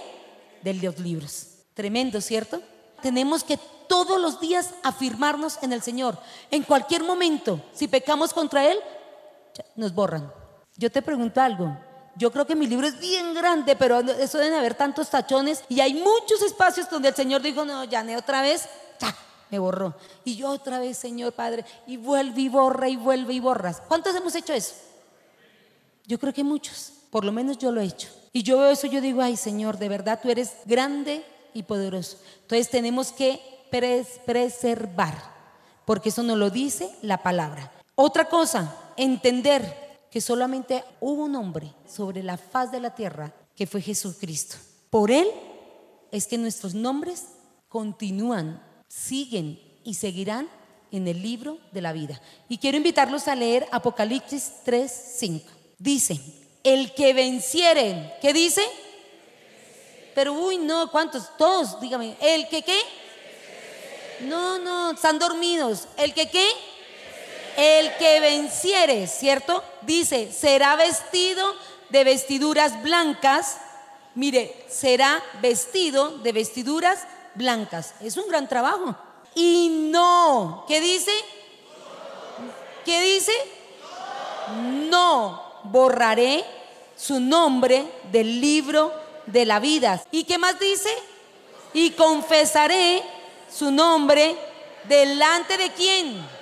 de 0.63 0.75
los 0.75 0.99
libros. 0.99 1.49
Tremendo, 1.75 2.21
¿cierto? 2.21 2.61
Tenemos 3.03 3.45
que 3.45 3.59
todos 3.89 4.21
los 4.21 4.41
días 4.41 4.75
afirmarnos 4.83 5.59
en 5.63 5.73
el 5.73 5.83
Señor. 5.83 6.19
En 6.51 6.63
cualquier 6.65 7.05
momento, 7.05 7.63
si 7.73 7.87
pecamos 7.87 8.33
contra 8.33 8.71
Él, 8.71 8.79
nos 9.77 9.95
borran. 9.95 10.33
Yo 10.77 10.91
te 10.91 11.03
pregunto 11.03 11.41
algo. 11.41 11.77
Yo 12.17 12.33
creo 12.33 12.47
que 12.47 12.57
mi 12.57 12.67
libro 12.67 12.87
es 12.87 12.99
bien 12.99 13.35
grande, 13.35 13.77
pero 13.77 14.01
eso 14.01 14.39
deben 14.39 14.55
haber 14.55 14.75
tantos 14.75 15.11
tachones 15.11 15.63
y 15.69 15.81
hay 15.81 15.93
muchos 15.93 16.41
espacios 16.43 16.89
donde 16.89 17.09
el 17.09 17.15
Señor 17.15 17.43
dijo, 17.43 17.65
no, 17.65 17.85
ya 17.85 18.03
ne 18.03 18.17
otra 18.17 18.41
vez, 18.41 18.69
me 19.51 19.59
borró. 19.59 19.95
Y 20.25 20.37
yo 20.37 20.51
otra 20.51 20.79
vez, 20.79 20.97
Señor 20.97 21.33
Padre, 21.33 21.65
y 21.87 21.99
vuelve 21.99 22.41
y 22.41 22.49
borra 22.49 22.89
y 22.89 22.97
vuelve 22.97 23.35
y 23.35 23.41
borras. 23.41 23.83
¿Cuántos 23.87 24.17
hemos 24.17 24.35
hecho 24.35 24.55
eso? 24.55 24.75
Yo 26.07 26.19
creo 26.19 26.33
que 26.33 26.43
muchos, 26.43 26.93
por 27.11 27.25
lo 27.25 27.33
menos 27.33 27.59
yo 27.59 27.71
lo 27.71 27.81
he 27.81 27.85
hecho. 27.85 28.09
Y 28.33 28.43
yo 28.43 28.59
veo 28.59 28.71
eso, 28.71 28.87
yo 28.87 29.01
digo, 29.01 29.21
ay 29.21 29.37
Señor, 29.37 29.79
de 29.79 29.89
verdad 29.89 30.21
tú 30.23 30.31
eres 30.31 30.53
grande 30.65 31.25
y 31.53 31.65
poderoso. 31.65 32.19
Entonces 32.43 32.71
tenemos 32.71 33.13
que 33.13 33.41
preservar, 33.71 35.15
porque 35.85 36.09
eso 36.09 36.23
nos 36.23 36.39
lo 36.39 36.49
dice 36.49 36.91
la 37.03 37.23
palabra. 37.23 37.73
Otra 37.95 38.29
cosa, 38.29 38.75
entender 38.97 39.86
que 40.17 40.23
solamente 40.23 40.83
hubo 40.99 41.25
un 41.25 41.37
hombre 41.37 41.75
sobre 41.87 42.23
la 42.23 42.39
faz 42.39 42.73
de 42.73 42.81
la 42.81 42.95
tierra 42.95 43.35
que 43.55 43.67
fue 43.67 43.83
Jesucristo. 43.83 44.57
Por 44.89 45.11
él 45.11 45.29
es 46.11 46.27
que 46.27 46.39
nuestros 46.39 46.73
nombres 46.73 47.27
continúan, 47.69 48.65
siguen 48.89 49.61
y 49.85 49.93
seguirán 49.93 50.49
en 50.91 51.07
el 51.07 51.21
libro 51.21 51.59
de 51.71 51.83
la 51.83 51.93
vida. 51.93 52.19
Y 52.49 52.57
quiero 52.57 52.79
invitarlos 52.79 53.29
a 53.29 53.35
leer 53.35 53.67
Apocalipsis 53.71 54.53
3, 54.65 54.91
5. 55.19 55.53
Dice, 55.77 56.19
el 56.65 56.95
que 56.95 57.13
venciere, 57.13 58.15
¿qué 58.23 58.33
dice? 58.33 58.63
Pero 60.15 60.33
uy, 60.33 60.57
no, 60.57 60.91
¿cuántos? 60.91 61.37
Todos, 61.37 61.79
dígame, 61.79 62.17
¿el 62.23 62.49
que 62.49 62.63
qué? 62.63 62.79
No, 64.23 64.59
no, 64.61 64.93
están 64.93 65.19
dormidos. 65.19 65.87
¿El 65.99 66.15
que 66.15 66.31
qué? 66.31 66.49
El 67.57 67.95
que 67.97 68.21
venciere, 68.21 69.07
¿cierto? 69.07 69.63
Dice, 69.83 70.33
será 70.33 70.77
vestido 70.77 71.55
de 71.89 72.05
vestiduras 72.05 72.83
blancas. 72.83 73.59
Mire, 74.15 74.67
será 74.69 75.23
vestido 75.41 76.19
de 76.19 76.33
vestiduras 76.33 77.01
blancas. 77.35 77.95
Es 78.01 78.17
un 78.17 78.29
gran 78.29 78.49
trabajo. 78.49 78.95
Y 79.35 79.89
no, 79.91 80.65
¿qué 80.69 80.81
dice? 80.81 81.13
¿Qué 82.85 83.01
dice? 83.01 83.33
No 84.89 85.43
borraré 85.65 86.45
su 86.97 87.21
nombre 87.21 87.85
del 88.11 88.41
libro 88.41 88.93
de 89.27 89.45
la 89.45 89.61
vida. 89.61 90.03
¿Y 90.11 90.25
qué 90.25 90.39
más 90.39 90.59
dice? 90.59 90.91
Y 91.75 91.91
confesaré 91.91 93.03
su 93.53 93.71
nombre 93.71 94.37
delante 94.89 95.59
de 95.59 95.71
quién? 95.73 96.36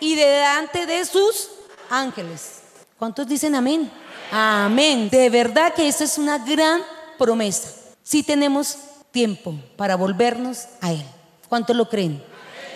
Y 0.00 0.14
delante 0.14 0.86
de 0.86 1.04
sus 1.04 1.50
ángeles. 1.90 2.60
¿Cuántos 2.98 3.26
dicen 3.26 3.54
amén? 3.54 3.90
Amén. 4.30 5.08
De 5.10 5.30
verdad 5.30 5.74
que 5.74 5.88
eso 5.88 6.04
es 6.04 6.18
una 6.18 6.38
gran 6.38 6.82
promesa. 7.16 7.70
Si 8.02 8.22
tenemos 8.22 8.76
tiempo 9.10 9.54
para 9.76 9.96
volvernos 9.96 10.66
a 10.80 10.92
Él. 10.92 11.04
¿Cuántos 11.48 11.76
lo 11.76 11.88
creen? 11.88 12.22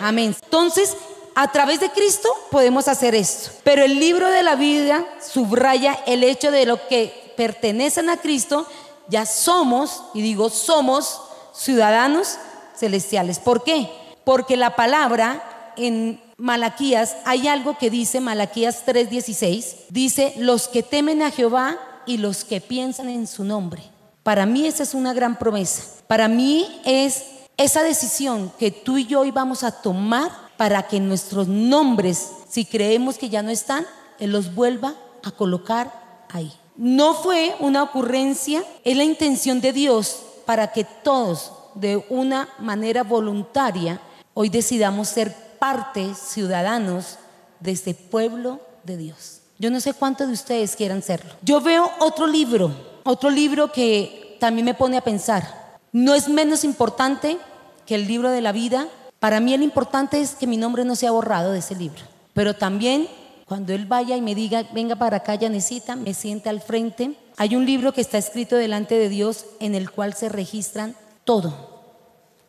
Amén. 0.00 0.34
Entonces, 0.42 0.96
a 1.34 1.50
través 1.50 1.80
de 1.80 1.90
Cristo 1.90 2.28
podemos 2.50 2.88
hacer 2.88 3.14
esto. 3.14 3.50
Pero 3.64 3.84
el 3.84 3.98
libro 3.98 4.28
de 4.30 4.42
la 4.42 4.54
vida 4.54 5.06
subraya 5.20 5.98
el 6.06 6.24
hecho 6.24 6.50
de 6.50 6.66
lo 6.66 6.88
que 6.88 7.32
pertenecen 7.36 8.10
a 8.10 8.18
Cristo, 8.18 8.66
ya 9.08 9.26
somos, 9.26 10.04
y 10.14 10.22
digo 10.22 10.50
somos, 10.50 11.20
ciudadanos 11.54 12.38
celestiales. 12.76 13.38
¿Por 13.38 13.64
qué? 13.64 13.90
Porque 14.24 14.56
la 14.56 14.76
palabra 14.76 15.72
en 15.76 16.20
Malaquías, 16.42 17.14
hay 17.24 17.46
algo 17.46 17.78
que 17.78 17.88
dice 17.88 18.18
Malaquías 18.18 18.84
3:16, 18.84 19.76
dice, 19.90 20.34
los 20.38 20.66
que 20.66 20.82
temen 20.82 21.22
a 21.22 21.30
Jehová 21.30 21.78
y 22.04 22.16
los 22.16 22.42
que 22.42 22.60
piensan 22.60 23.08
en 23.08 23.28
su 23.28 23.44
nombre. 23.44 23.80
Para 24.24 24.44
mí 24.44 24.66
esa 24.66 24.82
es 24.82 24.92
una 24.92 25.14
gran 25.14 25.38
promesa. 25.38 25.84
Para 26.08 26.26
mí 26.26 26.80
es 26.84 27.26
esa 27.56 27.84
decisión 27.84 28.52
que 28.58 28.72
tú 28.72 28.98
y 28.98 29.06
yo 29.06 29.24
íbamos 29.24 29.62
a 29.62 29.70
tomar 29.70 30.32
para 30.56 30.88
que 30.88 30.98
nuestros 30.98 31.46
nombres, 31.46 32.32
si 32.50 32.64
creemos 32.64 33.18
que 33.18 33.28
ya 33.28 33.44
no 33.44 33.50
están, 33.50 33.86
Él 34.18 34.32
los 34.32 34.52
vuelva 34.52 34.96
a 35.22 35.30
colocar 35.30 36.26
ahí. 36.28 36.52
No 36.76 37.14
fue 37.14 37.54
una 37.60 37.84
ocurrencia, 37.84 38.64
es 38.82 38.96
la 38.96 39.04
intención 39.04 39.60
de 39.60 39.72
Dios 39.72 40.20
para 40.44 40.72
que 40.72 40.82
todos, 40.82 41.52
de 41.76 42.04
una 42.08 42.48
manera 42.58 43.04
voluntaria, 43.04 44.00
hoy 44.34 44.48
decidamos 44.48 45.06
ser 45.06 45.51
parte, 45.62 46.16
ciudadanos 46.16 47.18
de 47.60 47.70
este 47.70 47.94
pueblo 47.94 48.58
de 48.82 48.96
Dios. 48.96 49.42
Yo 49.60 49.70
no 49.70 49.78
sé 49.78 49.94
cuántos 49.94 50.26
de 50.26 50.32
ustedes 50.32 50.74
quieran 50.74 51.02
serlo. 51.02 51.34
Yo 51.40 51.60
veo 51.60 51.88
otro 52.00 52.26
libro, 52.26 52.72
otro 53.04 53.30
libro 53.30 53.70
que 53.70 54.36
también 54.40 54.64
me 54.64 54.74
pone 54.74 54.96
a 54.96 55.04
pensar. 55.04 55.78
No 55.92 56.14
es 56.14 56.28
menos 56.28 56.64
importante 56.64 57.38
que 57.86 57.94
el 57.94 58.08
libro 58.08 58.30
de 58.30 58.40
la 58.40 58.50
vida, 58.50 58.88
para 59.20 59.38
mí 59.38 59.56
lo 59.56 59.62
importante 59.62 60.20
es 60.20 60.34
que 60.34 60.48
mi 60.48 60.56
nombre 60.56 60.84
no 60.84 60.96
sea 60.96 61.12
borrado 61.12 61.52
de 61.52 61.60
ese 61.60 61.76
libro. 61.76 62.02
Pero 62.34 62.54
también 62.56 63.06
cuando 63.46 63.72
él 63.72 63.86
vaya 63.86 64.16
y 64.16 64.20
me 64.20 64.34
diga, 64.34 64.64
venga 64.74 64.96
para 64.96 65.18
acá, 65.18 65.36
ya 65.36 65.48
necesita, 65.48 65.94
me 65.94 66.12
siente 66.12 66.48
al 66.48 66.60
frente. 66.60 67.14
Hay 67.36 67.54
un 67.54 67.66
libro 67.66 67.92
que 67.92 68.00
está 68.00 68.18
escrito 68.18 68.56
delante 68.56 68.98
de 68.98 69.08
Dios 69.08 69.46
en 69.60 69.76
el 69.76 69.92
cual 69.92 70.14
se 70.14 70.28
registran 70.28 70.96
todo, 71.22 71.54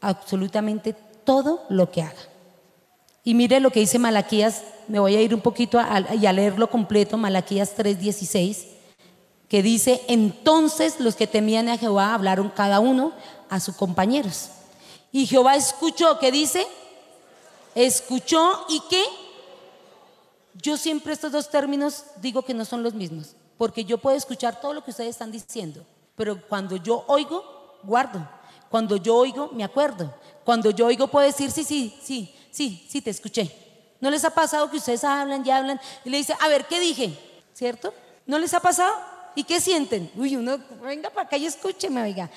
absolutamente 0.01 0.95
todo 1.23 1.63
lo 1.69 1.91
que 1.91 2.01
haga. 2.01 2.32
Y 3.23 3.33
mire 3.33 3.59
lo 3.59 3.71
que 3.71 3.79
dice 3.79 3.99
Malaquías, 3.99 4.63
me 4.87 4.99
voy 4.99 5.15
a 5.15 5.21
ir 5.21 5.33
un 5.33 5.41
poquito 5.41 5.79
y 6.19 6.25
a 6.25 6.33
leerlo 6.33 6.69
completo, 6.69 7.17
Malaquías 7.17 7.75
3:16, 7.77 8.65
que 9.47 9.63
dice, 9.63 10.01
entonces 10.07 10.99
los 10.99 11.15
que 11.15 11.27
temían 11.27 11.69
a 11.69 11.77
Jehová 11.77 12.13
hablaron 12.13 12.49
cada 12.49 12.79
uno 12.79 13.13
a 13.49 13.59
sus 13.59 13.75
compañeros 13.75 14.49
y 15.13 15.27
Jehová 15.27 15.55
escuchó, 15.55 16.17
¿qué 16.19 16.31
dice? 16.31 16.65
Escuchó 17.75 18.65
y 18.67 18.81
qué? 18.89 19.03
Yo 20.55 20.75
siempre 20.75 21.13
estos 21.13 21.31
dos 21.31 21.49
términos 21.49 22.05
digo 22.19 22.41
que 22.41 22.55
no 22.55 22.65
son 22.65 22.81
los 22.81 22.95
mismos, 22.95 23.35
porque 23.57 23.85
yo 23.85 23.99
puedo 23.99 24.17
escuchar 24.17 24.59
todo 24.59 24.73
lo 24.73 24.83
que 24.83 24.89
ustedes 24.89 25.11
están 25.11 25.31
diciendo, 25.31 25.85
pero 26.15 26.41
cuando 26.47 26.75
yo 26.77 27.05
oigo, 27.07 27.43
guardo. 27.83 28.27
Cuando 28.69 28.97
yo 28.97 29.15
oigo, 29.15 29.51
me 29.53 29.63
acuerdo. 29.63 30.11
Cuando 30.43 30.71
yo 30.71 30.87
oigo, 30.87 31.07
puedo 31.07 31.27
decir, 31.27 31.51
sí, 31.51 31.63
sí, 31.63 31.95
sí, 32.01 32.33
sí, 32.53 32.85
sí, 32.87 33.01
te 33.01 33.09
escuché. 33.09 33.53
¿No 33.99 34.09
les 34.09 34.23
ha 34.23 34.29
pasado 34.29 34.69
que 34.69 34.77
ustedes 34.77 35.03
hablan 35.03 35.45
y 35.45 35.51
hablan 35.51 35.81
y 36.05 36.09
le 36.09 36.17
dicen, 36.17 36.37
a 36.39 36.47
ver, 36.47 36.65
¿qué 36.65 36.79
dije? 36.79 37.17
¿Cierto? 37.53 37.93
¿No 38.25 38.39
les 38.39 38.53
ha 38.53 38.61
pasado? 38.61 38.93
¿Y 39.35 39.43
qué 39.43 39.59
sienten? 39.59 40.09
Uy, 40.15 40.37
uno, 40.37 40.57
venga 40.81 41.09
para 41.09 41.27
acá 41.27 41.35
y 41.35 41.45
escúcheme, 41.45 42.01
oiga 42.01 42.29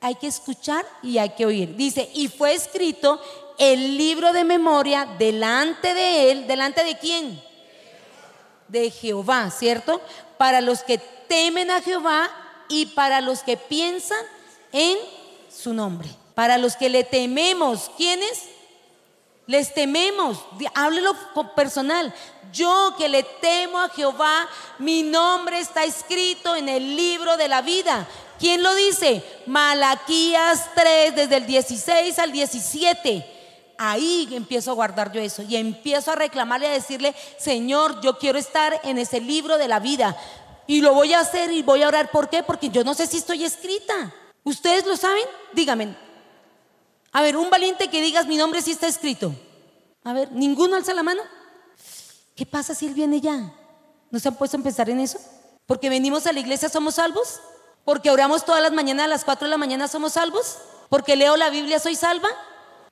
hay 0.00 0.14
que 0.14 0.26
escuchar 0.26 0.86
y 1.02 1.18
hay 1.18 1.30
que 1.30 1.46
oír. 1.46 1.74
Dice, 1.76 2.08
y 2.14 2.28
fue 2.28 2.54
escrito 2.54 3.20
el 3.58 3.96
libro 3.96 4.32
de 4.32 4.44
memoria 4.44 5.06
delante 5.18 5.94
de 5.94 6.30
él, 6.30 6.46
delante 6.46 6.84
de 6.84 6.96
quién? 6.98 7.42
De 8.68 8.90
Jehová, 8.90 9.50
¿cierto? 9.50 10.00
Para 10.36 10.60
los 10.60 10.82
que 10.82 10.98
temen 10.98 11.70
a 11.70 11.82
Jehová 11.82 12.30
y 12.68 12.86
para 12.86 13.20
los 13.20 13.42
que 13.42 13.56
piensan 13.56 14.24
en 14.72 14.96
su 15.50 15.74
nombre. 15.74 16.08
Para 16.34 16.58
los 16.58 16.76
que 16.76 16.88
le 16.88 17.02
tememos, 17.02 17.90
¿quiénes? 17.96 18.44
Les 19.48 19.72
tememos, 19.72 20.44
háblelo 20.74 21.16
personal. 21.56 22.14
Yo 22.52 22.94
que 22.98 23.08
le 23.08 23.22
temo 23.22 23.80
a 23.80 23.88
Jehová, 23.88 24.46
mi 24.78 25.02
nombre 25.02 25.58
está 25.58 25.84
escrito 25.84 26.54
en 26.54 26.68
el 26.68 26.94
libro 26.94 27.34
de 27.38 27.48
la 27.48 27.62
vida. 27.62 28.06
¿Quién 28.38 28.62
lo 28.62 28.74
dice? 28.74 29.24
Malaquías 29.46 30.68
3, 30.74 31.16
desde 31.16 31.36
el 31.36 31.46
16 31.46 32.18
al 32.18 32.30
17. 32.30 33.24
Ahí 33.78 34.28
empiezo 34.32 34.70
a 34.70 34.74
guardar 34.74 35.12
yo 35.12 35.20
eso 35.22 35.40
y 35.40 35.56
empiezo 35.56 36.12
a 36.12 36.16
reclamarle, 36.16 36.66
a 36.66 36.72
decirle, 36.72 37.14
Señor, 37.38 38.02
yo 38.02 38.18
quiero 38.18 38.38
estar 38.38 38.78
en 38.84 38.98
ese 38.98 39.18
libro 39.18 39.56
de 39.56 39.68
la 39.68 39.80
vida. 39.80 40.14
Y 40.66 40.82
lo 40.82 40.92
voy 40.92 41.14
a 41.14 41.20
hacer 41.20 41.50
y 41.52 41.62
voy 41.62 41.82
a 41.82 41.88
orar. 41.88 42.10
¿Por 42.10 42.28
qué? 42.28 42.42
Porque 42.42 42.68
yo 42.68 42.84
no 42.84 42.92
sé 42.92 43.06
si 43.06 43.16
estoy 43.16 43.44
escrita. 43.44 44.12
¿Ustedes 44.44 44.84
lo 44.84 44.94
saben? 44.94 45.24
Díganme. 45.54 46.07
A 47.12 47.22
ver, 47.22 47.36
un 47.36 47.50
valiente 47.50 47.88
que 47.88 48.02
digas 48.02 48.26
mi 48.26 48.36
nombre 48.36 48.62
sí 48.62 48.72
está 48.72 48.86
escrito. 48.86 49.34
A 50.04 50.12
ver, 50.12 50.32
¿ninguno 50.32 50.76
alza 50.76 50.94
la 50.94 51.02
mano? 51.02 51.22
¿Qué 52.34 52.46
pasa 52.46 52.74
si 52.74 52.86
él 52.86 52.94
viene 52.94 53.20
ya? 53.20 53.52
¿No 54.10 54.18
se 54.18 54.28
han 54.28 54.36
puesto 54.36 54.56
a 54.56 54.60
pensar 54.60 54.88
en 54.90 55.00
eso? 55.00 55.18
Porque 55.66 55.88
venimos 55.88 56.26
a 56.26 56.32
la 56.32 56.40
iglesia 56.40 56.68
somos 56.68 56.94
salvos. 56.94 57.40
Porque 57.84 58.10
oramos 58.10 58.44
todas 58.44 58.62
las 58.62 58.72
mañanas 58.72 59.06
a 59.06 59.08
las 59.08 59.24
4 59.24 59.46
de 59.46 59.50
la 59.50 59.58
mañana 59.58 59.88
somos 59.88 60.12
salvos. 60.12 60.58
Porque 60.88 61.16
leo 61.16 61.36
la 61.36 61.50
Biblia 61.50 61.78
soy 61.78 61.94
salva. 61.94 62.28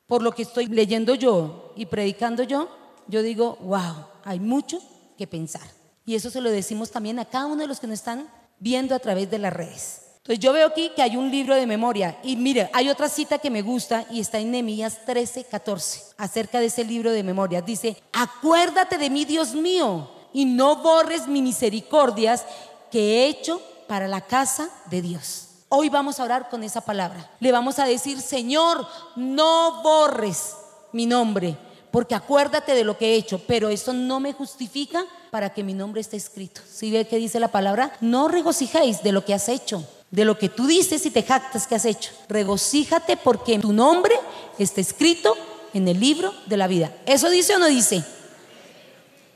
Por 0.06 0.22
lo 0.22 0.32
que 0.32 0.42
estoy 0.42 0.66
leyendo 0.66 1.14
yo 1.14 1.72
y 1.76 1.86
predicando 1.86 2.42
yo, 2.42 2.68
yo 3.08 3.22
digo, 3.22 3.56
wow, 3.62 4.06
hay 4.24 4.40
mucho 4.40 4.80
que 5.18 5.26
pensar. 5.26 5.68
Y 6.04 6.14
eso 6.14 6.30
se 6.30 6.40
lo 6.40 6.50
decimos 6.50 6.90
también 6.90 7.18
a 7.18 7.24
cada 7.24 7.46
uno 7.46 7.56
de 7.56 7.66
los 7.66 7.80
que 7.80 7.88
nos 7.88 7.98
están 7.98 8.30
viendo 8.58 8.94
a 8.94 9.00
través 9.00 9.30
de 9.30 9.38
las 9.38 9.52
redes. 9.52 10.05
Entonces 10.26 10.42
yo 10.42 10.52
veo 10.52 10.66
aquí 10.66 10.90
que 10.96 11.02
hay 11.02 11.16
un 11.16 11.30
libro 11.30 11.54
de 11.54 11.68
memoria 11.68 12.18
y 12.24 12.34
mire, 12.34 12.68
hay 12.72 12.88
otra 12.88 13.08
cita 13.08 13.38
que 13.38 13.48
me 13.48 13.62
gusta 13.62 14.04
y 14.10 14.18
está 14.18 14.40
en 14.40 14.50
Nehemías 14.50 15.04
13, 15.06 15.44
14, 15.44 16.02
acerca 16.18 16.58
de 16.58 16.66
ese 16.66 16.84
libro 16.84 17.12
de 17.12 17.22
memoria. 17.22 17.62
Dice, 17.62 17.96
acuérdate 18.12 18.98
de 18.98 19.08
mí, 19.08 19.24
Dios 19.24 19.54
mío, 19.54 20.10
y 20.32 20.44
no 20.44 20.82
borres 20.82 21.28
mis 21.28 21.44
misericordias 21.44 22.44
que 22.90 22.98
he 22.98 23.28
hecho 23.28 23.62
para 23.86 24.08
la 24.08 24.20
casa 24.20 24.68
de 24.90 25.00
Dios. 25.00 25.46
Hoy 25.68 25.90
vamos 25.90 26.18
a 26.18 26.24
orar 26.24 26.48
con 26.48 26.64
esa 26.64 26.80
palabra. 26.80 27.30
Le 27.38 27.52
vamos 27.52 27.78
a 27.78 27.84
decir, 27.84 28.20
Señor, 28.20 28.84
no 29.14 29.80
borres 29.80 30.56
mi 30.90 31.06
nombre, 31.06 31.56
porque 31.92 32.16
acuérdate 32.16 32.74
de 32.74 32.82
lo 32.82 32.98
que 32.98 33.12
he 33.12 33.16
hecho, 33.16 33.40
pero 33.46 33.68
eso 33.68 33.92
no 33.92 34.18
me 34.18 34.32
justifica 34.32 35.04
para 35.30 35.54
que 35.54 35.62
mi 35.62 35.72
nombre 35.72 36.00
esté 36.00 36.16
escrito. 36.16 36.62
Si 36.68 36.90
ve 36.90 37.06
que 37.06 37.18
dice 37.18 37.38
la 37.38 37.52
palabra, 37.52 37.92
no 38.00 38.26
regocijéis 38.26 39.04
de 39.04 39.12
lo 39.12 39.24
que 39.24 39.32
has 39.32 39.48
hecho, 39.48 39.86
de 40.10 40.24
lo 40.24 40.38
que 40.38 40.48
tú 40.48 40.66
dices 40.66 41.04
y 41.06 41.10
te 41.10 41.22
jactas 41.22 41.66
que 41.66 41.74
has 41.74 41.84
hecho. 41.84 42.12
Regocíjate 42.28 43.16
porque 43.16 43.58
tu 43.58 43.72
nombre 43.72 44.14
está 44.58 44.80
escrito 44.80 45.36
en 45.74 45.88
el 45.88 46.00
libro 46.00 46.32
de 46.46 46.56
la 46.56 46.66
vida. 46.66 46.94
¿Eso 47.06 47.28
dice 47.28 47.56
o 47.56 47.58
no 47.58 47.66
dice? 47.66 48.04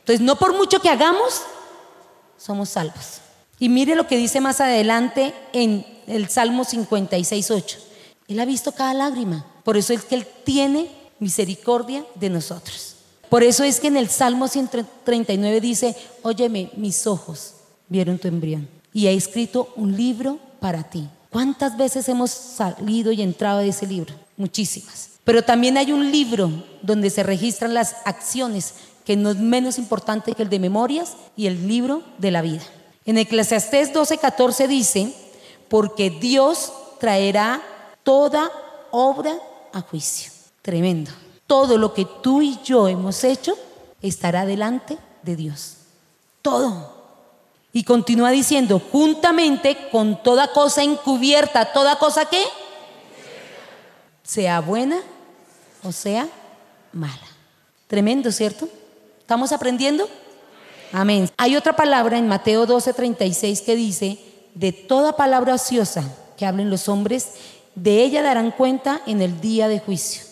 Entonces, 0.01 0.21
no 0.21 0.37
por 0.37 0.55
mucho 0.55 0.81
que 0.81 0.89
hagamos, 0.89 1.43
somos 2.37 2.71
salvos. 2.71 3.21
Y 3.59 3.69
mire 3.69 3.95
lo 3.95 4.07
que 4.07 4.17
dice 4.17 4.41
más 4.41 4.61
adelante 4.61 5.35
en 5.53 5.87
el 6.07 6.29
Salmo 6.29 6.65
56, 6.65 7.51
8. 7.51 7.79
Él 8.29 8.41
ha 8.41 8.45
visto 8.45 8.73
cada 8.73 8.95
lágrima. 8.95 9.45
Por 9.65 9.77
eso 9.77 9.93
es 9.93 10.05
que 10.05 10.15
Él 10.15 10.27
tiene 10.45 10.91
misericordia 11.19 12.05
de 12.15 12.31
nosotros. 12.31 12.97
Por 13.29 13.43
eso 13.43 13.63
es 13.63 13.79
que 13.79 13.89
en 13.89 13.97
el 13.97 14.09
Salmo 14.09 14.49
139 14.49 15.61
dice, 15.61 15.95
óyeme, 16.23 16.71
mis 16.77 17.07
ojos 17.07 17.55
vieron 17.89 18.19
tu 18.19 18.27
embrión. 18.27 18.69
Y 18.93 19.07
ha 19.07 19.11
escrito 19.11 19.73
un 19.77 19.97
libro 19.97 20.39
para 20.61 20.85
ti. 20.85 21.09
¿Cuántas 21.31 21.77
veces 21.77 22.09
hemos 22.09 22.31
salido 22.31 23.13
y 23.13 23.23
entrado 23.23 23.61
de 23.61 23.69
ese 23.69 23.87
libro? 23.87 24.15
Muchísimas. 24.37 25.11
Pero 25.25 25.43
también 25.43 25.79
hay 25.79 25.93
un 25.93 26.11
libro 26.11 26.51
donde 26.83 27.11
se 27.11 27.23
registran 27.23 27.75
las 27.75 27.97
acciones, 28.05 28.75
que 29.05 29.17
no 29.17 29.31
es 29.31 29.37
menos 29.37 29.79
importante 29.79 30.35
que 30.35 30.43
el 30.43 30.49
de 30.49 30.59
memorias 30.59 31.15
y 31.37 31.47
el 31.47 31.69
libro 31.69 32.03
de 32.19 32.31
la 32.31 32.43
vida. 32.43 32.63
En 33.05 33.19
Eclesiastés 33.19 33.93
12:14 33.93 34.67
dice, 34.67 35.15
porque 35.69 36.11
Dios 36.11 36.73
traerá 36.99 37.63
toda 38.03 38.51
obra 38.91 39.33
a 39.73 39.81
juicio. 39.81 40.33
Tremendo. 40.63 41.11
Todo 41.47 41.79
lo 41.79 41.95
que 41.95 42.07
tú 42.23 42.43
y 42.43 42.59
yo 42.65 42.89
hemos 42.89 43.25
hecho 43.25 43.57
estará 44.03 44.47
delante 44.47 44.99
de 45.23 45.37
Dios. 45.37 45.77
Todo. 46.43 47.00
Y 47.73 47.85
continúa 47.85 48.31
diciendo, 48.31 48.81
juntamente 48.81 49.89
con 49.93 50.23
toda 50.23 50.53
cosa 50.53 50.83
encubierta, 50.83 51.73
toda 51.73 51.99
cosa 51.99 52.25
que 52.25 52.43
sea 54.23 54.61
buena 54.61 55.01
o 55.83 55.93
sea 55.93 56.29
mala. 56.93 57.27
Tremendo, 57.87 58.31
¿cierto? 58.33 58.69
¿Estamos 59.21 59.53
aprendiendo? 59.53 60.09
Amén. 60.93 61.31
Hay 61.37 61.57
otra 61.57 61.75
palabra 61.75 62.19
en 62.19 62.29
Mateo 62.29 62.67
12:36 62.67 63.65
que 63.65 63.77
dice, 63.77 64.19
de 64.55 64.73
toda 64.73 65.17
palabra 65.17 65.55
ociosa 65.55 66.05
que 66.37 66.47
hablen 66.47 66.71
los 66.71 66.89
hombres, 66.89 67.35
de 67.75 68.03
ella 68.03 68.23
darán 68.23 68.51
cuenta 68.51 69.01
en 69.07 69.23
el 69.23 69.41
día 69.41 69.69
de 69.69 69.79
juicio. 69.79 70.23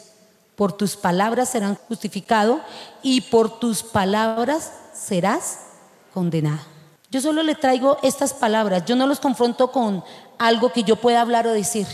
Por 0.56 0.72
tus 0.72 0.96
palabras 0.96 1.50
serán 1.50 1.76
justificado 1.76 2.60
y 3.02 3.20
por 3.20 3.60
tus 3.60 3.82
palabras 3.82 4.72
serás 4.92 5.60
condenado. 6.12 6.77
Yo 7.10 7.22
solo 7.22 7.42
le 7.42 7.54
traigo 7.54 7.96
estas 8.02 8.34
palabras, 8.34 8.84
yo 8.84 8.94
no 8.94 9.06
los 9.06 9.20
confronto 9.20 9.72
con 9.72 10.04
algo 10.38 10.72
que 10.72 10.82
yo 10.82 10.96
pueda 10.96 11.22
hablar 11.22 11.46
o 11.46 11.52
decir. 11.52 11.86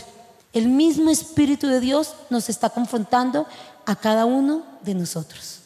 El 0.51 0.67
mismo 0.67 1.09
Espíritu 1.09 1.67
de 1.67 1.79
Dios 1.79 2.13
nos 2.29 2.49
está 2.49 2.69
confrontando 2.69 3.47
a 3.85 3.95
cada 3.95 4.25
uno 4.25 4.63
de 4.81 4.93
nosotros. 4.93 5.59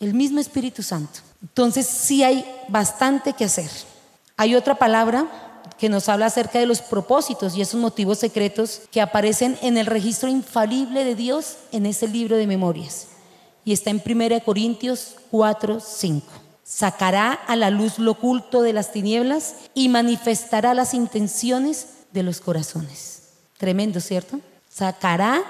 El 0.00 0.14
mismo 0.14 0.40
Espíritu 0.40 0.82
Santo. 0.82 1.20
Entonces 1.42 1.86
sí 1.86 2.22
hay 2.22 2.46
bastante 2.68 3.34
que 3.34 3.44
hacer. 3.44 3.70
Hay 4.38 4.54
otra 4.54 4.74
palabra 4.74 5.26
que 5.78 5.90
nos 5.90 6.08
habla 6.08 6.26
acerca 6.26 6.58
de 6.58 6.66
los 6.66 6.80
propósitos 6.80 7.56
y 7.56 7.60
esos 7.60 7.80
motivos 7.80 8.18
secretos 8.18 8.82
que 8.90 9.02
aparecen 9.02 9.58
en 9.60 9.76
el 9.76 9.86
registro 9.86 10.28
infalible 10.30 11.04
de 11.04 11.14
Dios 11.14 11.56
en 11.72 11.84
ese 11.84 12.08
libro 12.08 12.36
de 12.36 12.46
memorias. 12.46 13.08
Y 13.66 13.72
está 13.72 13.90
en 13.90 14.02
1 14.04 14.44
Corintios 14.44 15.16
4, 15.30 15.80
5 15.80 16.43
sacará 16.64 17.32
a 17.32 17.56
la 17.56 17.70
luz 17.70 17.98
lo 17.98 18.12
oculto 18.12 18.62
de 18.62 18.72
las 18.72 18.90
tinieblas 18.90 19.54
y 19.74 19.88
manifestará 19.88 20.74
las 20.74 20.94
intenciones 20.94 21.88
de 22.12 22.22
los 22.22 22.40
corazones. 22.40 23.22
Tremendo, 23.58 24.00
¿cierto? 24.00 24.40
Sacará 24.70 25.42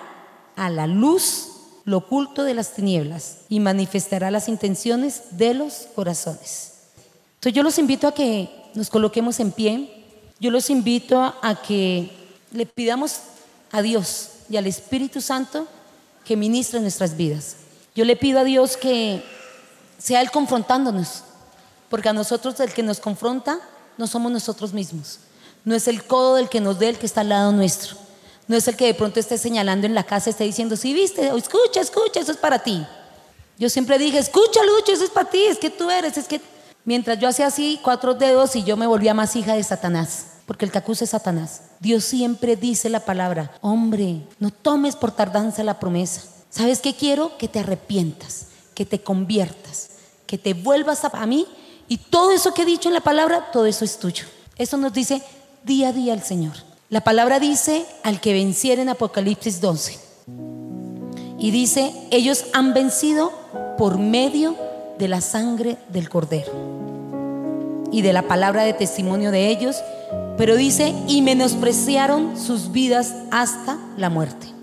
a 0.57 0.71
la 0.71 0.87
luz 0.87 1.51
lo 1.85 1.99
oculto 1.99 2.45
de 2.45 2.55
las 2.55 2.73
tinieblas 2.75 3.39
y 3.49 3.61
manifestará 3.61 4.31
las 4.31 4.49
intenciones 4.49 5.23
de 5.33 5.55
los 5.55 5.89
corazones. 5.95 6.73
Entonces 7.35 7.53
yo 7.55 7.63
los 7.63 7.79
invito 7.79 8.09
a 8.09 8.15
que 8.15 8.49
nos 8.75 8.91
coloquemos 8.91 9.39
en 9.39 9.53
pie, 9.53 10.05
yo 10.41 10.51
los 10.51 10.71
invito 10.71 11.21
a 11.21 11.63
que 11.63 12.11
le 12.53 12.67
pidamos 12.67 13.21
a 13.71 13.83
Dios 13.83 14.31
y 14.49 14.57
al 14.57 14.67
Espíritu 14.67 15.21
Santo 15.21 15.67
que 16.25 16.37
ministre 16.37 16.81
nuestras 16.81 17.17
vidas. 17.17 17.57
Yo 17.95 18.05
le 18.05 18.17
pido 18.17 18.41
a 18.41 18.45
Dios 18.45 18.77
que 18.77 19.23
sea 19.99 20.21
Él 20.21 20.31
confrontándonos, 20.31 21.23
porque 21.89 22.09
a 22.09 22.13
nosotros 22.13 22.59
el 22.61 22.73
que 22.73 22.83
nos 22.83 23.01
confronta 23.01 23.61
no 23.97 24.07
somos 24.07 24.33
nosotros 24.33 24.73
mismos, 24.73 25.19
no 25.65 25.75
es 25.75 25.89
el 25.89 26.05
codo 26.05 26.37
del 26.37 26.49
que 26.49 26.61
nos 26.61 26.79
dé 26.79 26.89
el 26.89 26.99
que 26.99 27.07
está 27.07 27.21
al 27.21 27.29
lado 27.31 27.53
nuestro, 27.53 27.97
no 28.49 28.57
es 28.57 28.69
el 28.69 28.77
que 28.77 28.87
de 28.87 28.95
pronto 28.95 29.21
esté 29.21 29.39
señalando 29.39 29.87
en 29.87 29.95
la 29.95 30.05
casa, 30.05 30.31
esté 30.31 30.45
diciendo, 30.45 30.77
sí, 30.77 30.93
viste, 30.93 31.29
escucha, 31.29 31.81
escucha, 31.81 32.21
eso 32.21 32.33
es 32.33 32.39
para 32.39 32.59
ti. 32.59 32.85
Yo 33.59 33.71
siempre 33.71 33.99
dije, 33.99 34.19
escucha, 34.19 34.61
Lucho, 34.65 34.93
eso 34.93 35.05
es 35.05 35.11
para 35.11 35.31
ti, 35.31 35.45
es 35.45 35.59
que 35.59 35.71
tú 35.71 35.91
eres, 35.91 36.19
es 36.19 36.27
que 36.27 36.41
mientras 36.85 37.19
yo 37.19 37.29
hacía 37.29 37.47
así 37.47 37.81
cuatro 37.83 38.15
dedos 38.15 38.57
y 38.57 38.65
yo 38.65 38.77
me 38.77 38.87
volvía 38.87 39.15
más 39.15 39.37
hija 39.37 39.55
de 39.55 39.63
Satanás, 39.63 40.27
porque 40.47 40.65
el 40.65 40.73
que 40.73 40.83
es 40.87 41.11
Satanás. 41.11 41.63
Dios 41.81 42.05
siempre 42.05 42.57
dice 42.57 42.91
la 42.91 43.01
palabra, 43.01 43.57
hombre, 43.61 44.27
no 44.41 44.51
tomes 44.51 44.97
por 44.97 45.13
tardanza 45.13 45.63
la 45.63 45.79
promesa. 45.79 46.23
¿Sabes 46.51 46.81
qué 46.81 46.95
quiero? 46.95 47.39
Que 47.39 47.49
te 47.49 47.61
arrepientas 47.61 48.49
que 48.75 48.85
te 48.85 49.01
conviertas, 49.01 49.91
que 50.27 50.39
te 50.39 50.55
vuelvas 50.55 51.05
a, 51.05 51.27
mí 51.27 51.47
y 51.89 51.99
todo 51.99 52.33
eso 52.33 52.53
que 52.55 52.63
he 52.63 52.67
dicho 52.67 52.89
en 52.89 52.95
la 52.95 53.01
palabra, 53.01 53.51
todo 53.53 53.67
eso 53.67 53.85
es 53.85 53.99
tuyo. 53.99 54.25
Eso 54.57 54.77
nos 54.77 54.93
dice 54.93 55.23
día 55.65 55.89
a 55.89 55.93
día 55.93 56.15
el 56.15 56.23
Señor. 56.23 56.55
La 56.91 57.03
palabra 57.03 57.41
dice 57.41 57.87
al 58.03 58.21
que 58.21 58.33
venciera 58.33 58.83
en 58.83 58.89
Apocalipsis 58.89 59.61
12. 59.61 59.99
Y 61.39 61.51
dice, 61.51 61.93
ellos 62.11 62.47
han 62.53 62.73
vencido 62.73 63.33
por 63.77 63.99
medio 63.99 64.57
de 64.99 65.09
la 65.09 65.21
sangre 65.21 65.77
del 65.89 66.09
cordero 66.09 66.53
y 67.91 68.03
de 68.03 68.13
la 68.13 68.23
palabra 68.23 68.63
de 68.63 68.73
testimonio 68.73 69.31
de 69.31 69.49
ellos, 69.49 69.77
pero 70.37 70.57
dice, 70.57 70.95
y 71.07 71.23
menospreciaron 71.23 72.39
sus 72.41 72.73
vidas 72.73 73.15
hasta 73.31 73.79
la 73.97 74.11
muerte. 74.11 74.54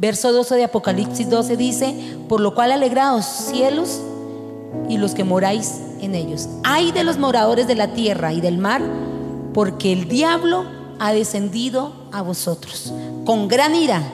Verso 0.00 0.32
12 0.32 0.54
de 0.54 0.62
Apocalipsis 0.64 1.28
12 1.28 1.56
dice, 1.56 1.92
por 2.28 2.40
lo 2.40 2.54
cual 2.54 2.70
alegraos 2.70 3.24
cielos 3.24 4.00
y 4.88 4.96
los 4.96 5.12
que 5.12 5.24
moráis 5.24 5.80
en 6.00 6.14
ellos. 6.14 6.48
Hay 6.62 6.92
de 6.92 7.02
los 7.02 7.18
moradores 7.18 7.66
de 7.66 7.74
la 7.74 7.88
tierra 7.94 8.32
y 8.32 8.40
del 8.40 8.58
mar, 8.58 8.80
porque 9.52 9.92
el 9.92 10.06
diablo 10.06 10.66
ha 11.00 11.12
descendido 11.12 11.92
a 12.12 12.22
vosotros 12.22 12.92
con 13.24 13.48
gran 13.48 13.74
ira, 13.74 14.04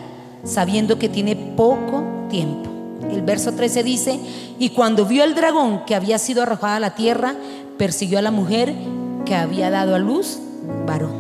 sabiendo 0.42 0.98
que 0.98 1.10
tiene 1.10 1.36
poco 1.36 2.02
tiempo. 2.30 2.70
El 3.10 3.20
verso 3.20 3.52
13 3.52 3.82
dice, 3.82 4.18
y 4.58 4.70
cuando 4.70 5.04
vio 5.04 5.22
el 5.22 5.34
dragón 5.34 5.84
que 5.84 5.94
había 5.94 6.18
sido 6.18 6.42
arrojado 6.42 6.76
a 6.76 6.80
la 6.80 6.94
tierra, 6.94 7.34
persiguió 7.76 8.18
a 8.18 8.22
la 8.22 8.30
mujer 8.30 8.74
que 9.26 9.34
había 9.34 9.68
dado 9.68 9.94
a 9.94 9.98
luz 9.98 10.38
varón. 10.86 11.12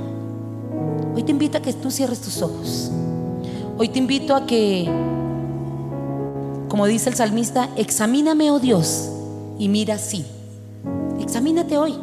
Hoy 1.14 1.22
te 1.22 1.32
invito 1.32 1.58
a 1.58 1.60
que 1.60 1.74
tú 1.74 1.90
cierres 1.90 2.22
tus 2.22 2.40
ojos. 2.40 2.90
Hoy 3.76 3.88
te 3.88 3.98
invito 3.98 4.36
a 4.36 4.46
que, 4.46 4.84
como 6.68 6.86
dice 6.86 7.10
el 7.10 7.16
salmista, 7.16 7.70
examíname, 7.76 8.52
oh 8.52 8.60
Dios, 8.60 9.08
y 9.58 9.68
mira 9.68 9.98
sí. 9.98 10.24
Examínate 11.20 11.76
hoy. 11.76 11.94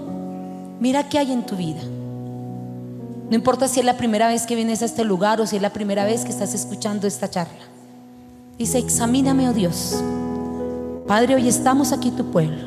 Mira 0.81 1.07
qué 1.07 1.19
hay 1.19 1.31
en 1.31 1.45
tu 1.45 1.55
vida. 1.55 1.81
No 3.29 3.35
importa 3.35 3.69
si 3.69 3.79
es 3.79 3.85
la 3.85 3.95
primera 3.95 4.27
vez 4.27 4.45
que 4.45 4.55
vienes 4.55 4.81
a 4.81 4.85
este 4.85 5.05
lugar 5.05 5.39
o 5.39 5.47
si 5.47 5.55
es 5.55 5.61
la 5.61 5.71
primera 5.71 6.03
vez 6.03 6.25
que 6.25 6.31
estás 6.31 6.53
escuchando 6.53 7.07
esta 7.07 7.29
charla. 7.29 7.63
Dice, 8.57 8.77
examíname, 8.77 9.47
oh 9.47 9.53
Dios. 9.53 10.03
Padre, 11.07 11.35
hoy 11.35 11.47
estamos 11.47 11.93
aquí 11.93 12.11
tu 12.11 12.25
pueblo. 12.31 12.65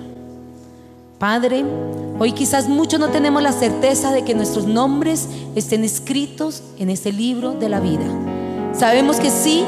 Padre, 1.18 1.62
hoy 2.18 2.32
quizás 2.32 2.68
muchos 2.70 2.98
no 2.98 3.10
tenemos 3.10 3.42
la 3.42 3.52
certeza 3.52 4.12
de 4.12 4.24
que 4.24 4.34
nuestros 4.34 4.66
nombres 4.66 5.28
estén 5.54 5.84
escritos 5.84 6.62
en 6.78 6.88
ese 6.88 7.12
libro 7.12 7.52
de 7.52 7.68
la 7.68 7.80
vida. 7.80 8.33
Sabemos 8.76 9.18
que 9.18 9.30
sí, 9.30 9.64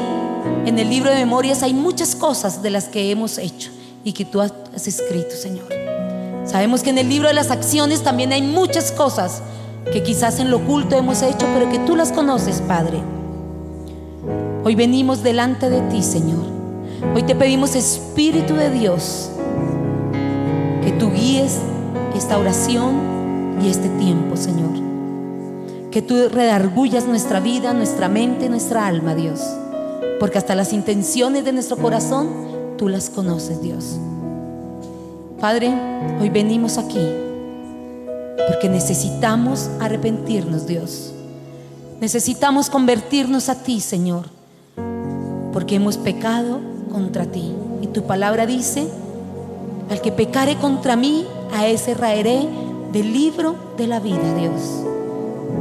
en 0.65 0.77
el 0.77 0.89
libro 0.89 1.09
de 1.09 1.15
memorias 1.15 1.63
hay 1.63 1.73
muchas 1.73 2.13
cosas 2.13 2.61
de 2.61 2.69
las 2.69 2.89
que 2.89 3.09
hemos 3.09 3.37
hecho 3.37 3.71
y 4.03 4.11
que 4.11 4.25
tú 4.25 4.41
has 4.41 4.51
escrito, 4.85 5.31
Señor. 5.31 5.67
Sabemos 6.45 6.81
que 6.81 6.89
en 6.89 6.97
el 6.97 7.07
libro 7.07 7.29
de 7.29 7.33
las 7.33 7.49
acciones 7.49 8.03
también 8.03 8.33
hay 8.33 8.41
muchas 8.41 8.91
cosas 8.91 9.41
que 9.91 10.03
quizás 10.03 10.39
en 10.39 10.51
lo 10.51 10.57
oculto 10.57 10.97
hemos 10.97 11.21
hecho, 11.21 11.45
pero 11.53 11.69
que 11.69 11.79
tú 11.79 11.95
las 11.95 12.11
conoces, 12.11 12.61
Padre. 12.67 13.01
Hoy 14.65 14.75
venimos 14.75 15.23
delante 15.23 15.69
de 15.69 15.81
ti, 15.89 16.03
Señor. 16.03 16.43
Hoy 17.15 17.23
te 17.23 17.35
pedimos, 17.35 17.75
Espíritu 17.75 18.55
de 18.55 18.69
Dios, 18.71 19.29
que 20.83 20.91
tú 20.91 21.11
guíes 21.11 21.59
esta 22.13 22.37
oración 22.37 23.57
y 23.61 23.69
este 23.69 23.87
tiempo, 23.89 24.35
Señor. 24.35 24.86
Que 25.91 26.01
tú 26.01 26.29
redargullas 26.29 27.07
nuestra 27.07 27.39
vida, 27.39 27.73
nuestra 27.73 28.09
mente, 28.09 28.49
nuestra 28.49 28.87
alma, 28.87 29.15
Dios. 29.15 29.41
Porque 30.19 30.37
hasta 30.37 30.55
las 30.55 30.73
intenciones 30.73 31.45
de 31.45 31.53
nuestro 31.53 31.77
corazón, 31.77 32.29
tú 32.77 32.87
las 32.87 33.09
conoces, 33.09 33.61
Dios. 33.61 33.97
Padre, 35.39 35.73
hoy 36.19 36.29
venimos 36.29 36.77
aquí 36.77 37.07
porque 38.47 38.69
necesitamos 38.69 39.69
arrepentirnos, 39.79 40.65
Dios. 40.65 41.11
Necesitamos 41.99 42.69
convertirnos 42.69 43.49
a 43.49 43.55
ti, 43.55 43.81
Señor, 43.81 44.25
porque 45.51 45.75
hemos 45.75 45.97
pecado 45.97 46.59
contra 46.91 47.25
ti. 47.25 47.53
Y 47.81 47.87
tu 47.87 48.03
palabra 48.03 48.45
dice, 48.45 48.87
al 49.89 50.01
que 50.01 50.11
pecare 50.11 50.55
contra 50.57 50.95
mí, 50.95 51.25
a 51.53 51.67
ese 51.67 51.93
raeré 51.93 52.47
del 52.91 53.13
libro 53.13 53.55
de 53.77 53.87
la 53.87 53.99
vida, 53.99 54.33
Dios. 54.35 54.83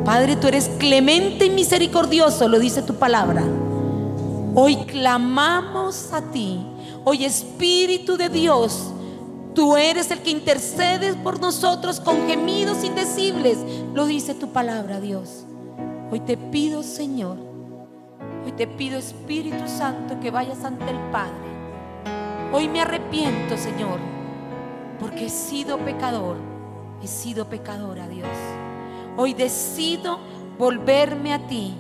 Padre, 0.04 0.36
tú 0.36 0.46
eres 0.48 0.70
clemente 0.78 1.46
y 1.46 1.50
misericordioso, 1.50 2.48
lo 2.48 2.58
dice 2.58 2.82
tu 2.82 2.94
palabra. 2.94 3.44
Hoy 4.54 4.76
clamamos 4.86 6.12
a 6.12 6.22
ti. 6.30 6.60
Hoy 7.04 7.24
Espíritu 7.24 8.16
de 8.16 8.28
Dios, 8.28 8.92
Tú 9.56 9.74
eres 9.78 10.10
el 10.10 10.18
que 10.18 10.28
intercedes 10.28 11.16
por 11.16 11.40
nosotros 11.40 11.98
con 11.98 12.26
gemidos 12.28 12.84
indecibles. 12.84 13.56
Lo 13.94 14.04
dice 14.04 14.34
tu 14.34 14.52
palabra, 14.52 15.00
Dios. 15.00 15.46
Hoy 16.10 16.20
te 16.20 16.36
pido, 16.36 16.82
Señor, 16.82 17.38
hoy 18.44 18.52
te 18.52 18.66
pido, 18.66 18.98
Espíritu 18.98 19.66
Santo, 19.66 20.20
que 20.20 20.30
vayas 20.30 20.62
ante 20.62 20.90
el 20.90 20.98
Padre. 21.10 21.32
Hoy 22.52 22.68
me 22.68 22.82
arrepiento, 22.82 23.56
Señor, 23.56 23.98
porque 25.00 25.26
he 25.26 25.30
sido 25.30 25.78
pecador. 25.78 26.36
He 27.02 27.06
sido 27.06 27.48
pecadora, 27.48 28.06
Dios. 28.08 28.28
Hoy 29.16 29.34
decido 29.34 30.18
volverme 30.58 31.32
a 31.32 31.46
ti. 31.46 31.74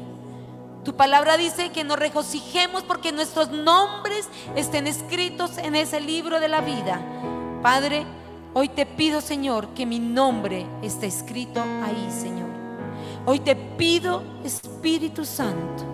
Tu 0.84 0.94
palabra 0.94 1.36
dice 1.36 1.70
que 1.70 1.84
nos 1.84 1.98
regocijemos 1.98 2.84
porque 2.84 3.12
nuestros 3.12 3.50
nombres 3.50 4.28
estén 4.54 4.86
escritos 4.86 5.58
en 5.58 5.74
ese 5.74 6.00
libro 6.00 6.38
de 6.38 6.48
la 6.48 6.60
vida. 6.60 7.00
Padre, 7.62 8.06
hoy 8.54 8.68
te 8.68 8.86
pido, 8.86 9.20
Señor, 9.20 9.68
que 9.68 9.84
mi 9.84 9.98
nombre 9.98 10.64
esté 10.82 11.06
escrito 11.06 11.60
ahí, 11.60 12.08
Señor. 12.10 12.48
Hoy 13.26 13.40
te 13.40 13.56
pido, 13.56 14.22
Espíritu 14.44 15.24
Santo, 15.24 15.84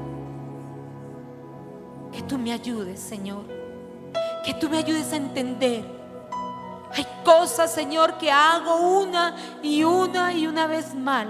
que 2.12 2.20
tú 2.22 2.37
me 2.37 2.52
ayudes, 2.52 3.00
Señor. 3.00 3.44
Que 4.44 4.52
tú 4.52 4.68
me 4.68 4.76
ayudes 4.76 5.12
a 5.12 5.16
entender. 5.16 6.01
Hay 6.94 7.07
cosas, 7.24 7.72
Señor, 7.72 8.18
que 8.18 8.31
hago 8.31 9.00
una 9.00 9.35
y 9.62 9.83
una 9.85 10.33
y 10.33 10.46
una 10.46 10.66
vez 10.66 10.94
mal. 10.94 11.28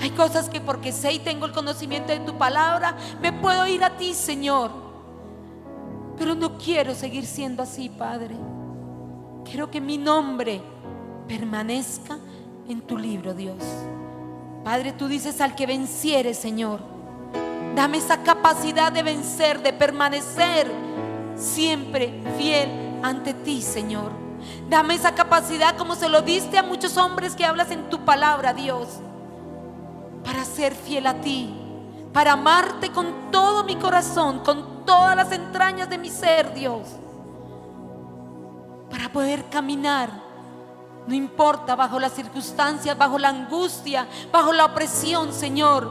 Hay 0.00 0.10
cosas 0.10 0.48
que 0.48 0.60
porque 0.60 0.92
sé 0.92 1.12
y 1.12 1.18
tengo 1.18 1.46
el 1.46 1.52
conocimiento 1.52 2.12
de 2.12 2.20
tu 2.20 2.36
palabra, 2.36 2.96
me 3.20 3.32
puedo 3.32 3.66
ir 3.66 3.82
a 3.84 3.96
ti, 3.96 4.14
Señor. 4.14 4.70
Pero 6.16 6.34
no 6.34 6.58
quiero 6.58 6.94
seguir 6.94 7.26
siendo 7.26 7.62
así, 7.62 7.88
Padre. 7.88 8.36
Quiero 9.44 9.70
que 9.70 9.80
mi 9.80 9.98
nombre 9.98 10.60
permanezca 11.26 12.18
en 12.68 12.80
tu 12.80 12.98
libro, 12.98 13.34
Dios. 13.34 13.62
Padre, 14.64 14.92
tú 14.92 15.08
dices 15.08 15.40
al 15.40 15.54
que 15.54 15.66
venciere, 15.66 16.34
Señor. 16.34 16.80
Dame 17.74 17.98
esa 17.98 18.22
capacidad 18.22 18.90
de 18.90 19.02
vencer, 19.02 19.62
de 19.62 19.72
permanecer 19.72 20.70
siempre 21.36 22.20
fiel 22.36 22.87
ante 23.02 23.34
ti, 23.34 23.62
Señor. 23.62 24.12
Dame 24.68 24.94
esa 24.94 25.14
capacidad 25.14 25.76
como 25.76 25.94
se 25.94 26.08
lo 26.08 26.22
diste 26.22 26.58
a 26.58 26.62
muchos 26.62 26.96
hombres 26.96 27.34
que 27.34 27.44
hablas 27.44 27.70
en 27.70 27.90
tu 27.90 28.04
palabra, 28.04 28.52
Dios. 28.52 28.88
Para 30.24 30.44
ser 30.44 30.74
fiel 30.74 31.06
a 31.06 31.14
ti, 31.14 31.54
para 32.12 32.32
amarte 32.32 32.90
con 32.90 33.30
todo 33.30 33.64
mi 33.64 33.76
corazón, 33.76 34.40
con 34.40 34.84
todas 34.84 35.16
las 35.16 35.32
entrañas 35.32 35.88
de 35.88 35.98
mi 35.98 36.10
ser, 36.10 36.54
Dios 36.54 36.86
para 38.90 39.10
poder 39.10 39.44
caminar. 39.48 40.10
No 41.06 41.14
importa 41.14 41.74
bajo 41.74 41.98
las 41.98 42.12
circunstancias, 42.12 42.96
bajo 42.96 43.18
la 43.18 43.30
angustia, 43.30 44.06
bajo 44.30 44.52
la 44.52 44.66
opresión, 44.66 45.32
Señor. 45.32 45.90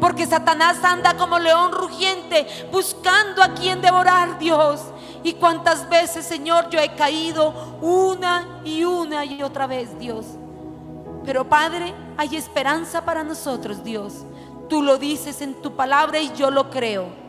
Porque 0.00 0.26
Satanás 0.26 0.82
anda 0.82 1.16
como 1.16 1.38
león 1.38 1.72
rugiente 1.72 2.46
buscando 2.72 3.42
a 3.42 3.48
quien 3.48 3.82
devorar, 3.82 4.38
Dios. 4.38 4.80
Y 5.26 5.32
cuántas 5.34 5.88
veces, 5.88 6.24
Señor, 6.24 6.70
yo 6.70 6.78
he 6.78 6.94
caído 6.94 7.52
una 7.82 8.60
y 8.64 8.84
una 8.84 9.24
y 9.24 9.42
otra 9.42 9.66
vez, 9.66 9.98
Dios. 9.98 10.24
Pero 11.24 11.48
Padre, 11.48 11.92
hay 12.16 12.36
esperanza 12.36 13.04
para 13.04 13.24
nosotros, 13.24 13.82
Dios. 13.82 14.24
Tú 14.68 14.84
lo 14.84 14.98
dices 14.98 15.42
en 15.42 15.60
tu 15.60 15.74
palabra 15.74 16.20
y 16.20 16.32
yo 16.34 16.52
lo 16.52 16.70
creo 16.70 17.25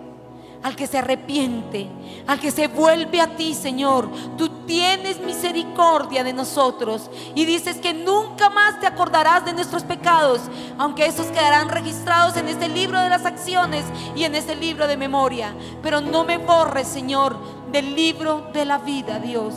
al 0.63 0.75
que 0.75 0.87
se 0.87 0.97
arrepiente, 0.97 1.87
al 2.25 2.39
que 2.39 2.51
se 2.51 2.67
vuelve 2.67 3.21
a 3.21 3.35
ti, 3.35 3.53
Señor. 3.53 4.09
Tú 4.37 4.49
tienes 4.65 5.19
misericordia 5.19 6.23
de 6.23 6.33
nosotros 6.33 7.09
y 7.35 7.45
dices 7.45 7.77
que 7.77 7.93
nunca 7.93 8.49
más 8.49 8.79
te 8.79 8.87
acordarás 8.87 9.45
de 9.45 9.53
nuestros 9.53 9.83
pecados, 9.83 10.41
aunque 10.77 11.05
esos 11.05 11.27
quedarán 11.27 11.69
registrados 11.69 12.37
en 12.37 12.47
este 12.47 12.67
libro 12.67 12.99
de 12.99 13.09
las 13.09 13.25
acciones 13.25 13.83
y 14.15 14.23
en 14.23 14.35
este 14.35 14.55
libro 14.55 14.87
de 14.87 14.97
memoria. 14.97 15.53
Pero 15.81 16.01
no 16.01 16.23
me 16.23 16.37
borres, 16.37 16.87
Señor, 16.87 17.37
del 17.71 17.95
libro 17.95 18.49
de 18.53 18.65
la 18.65 18.77
vida, 18.77 19.19
Dios. 19.19 19.53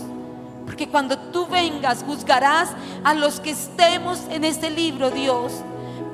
Porque 0.67 0.89
cuando 0.89 1.19
tú 1.19 1.47
vengas, 1.47 2.05
juzgarás 2.07 2.71
a 3.03 3.15
los 3.15 3.41
que 3.41 3.51
estemos 3.51 4.21
en 4.31 4.45
este 4.45 4.71
libro, 4.71 5.11
Dios. 5.11 5.53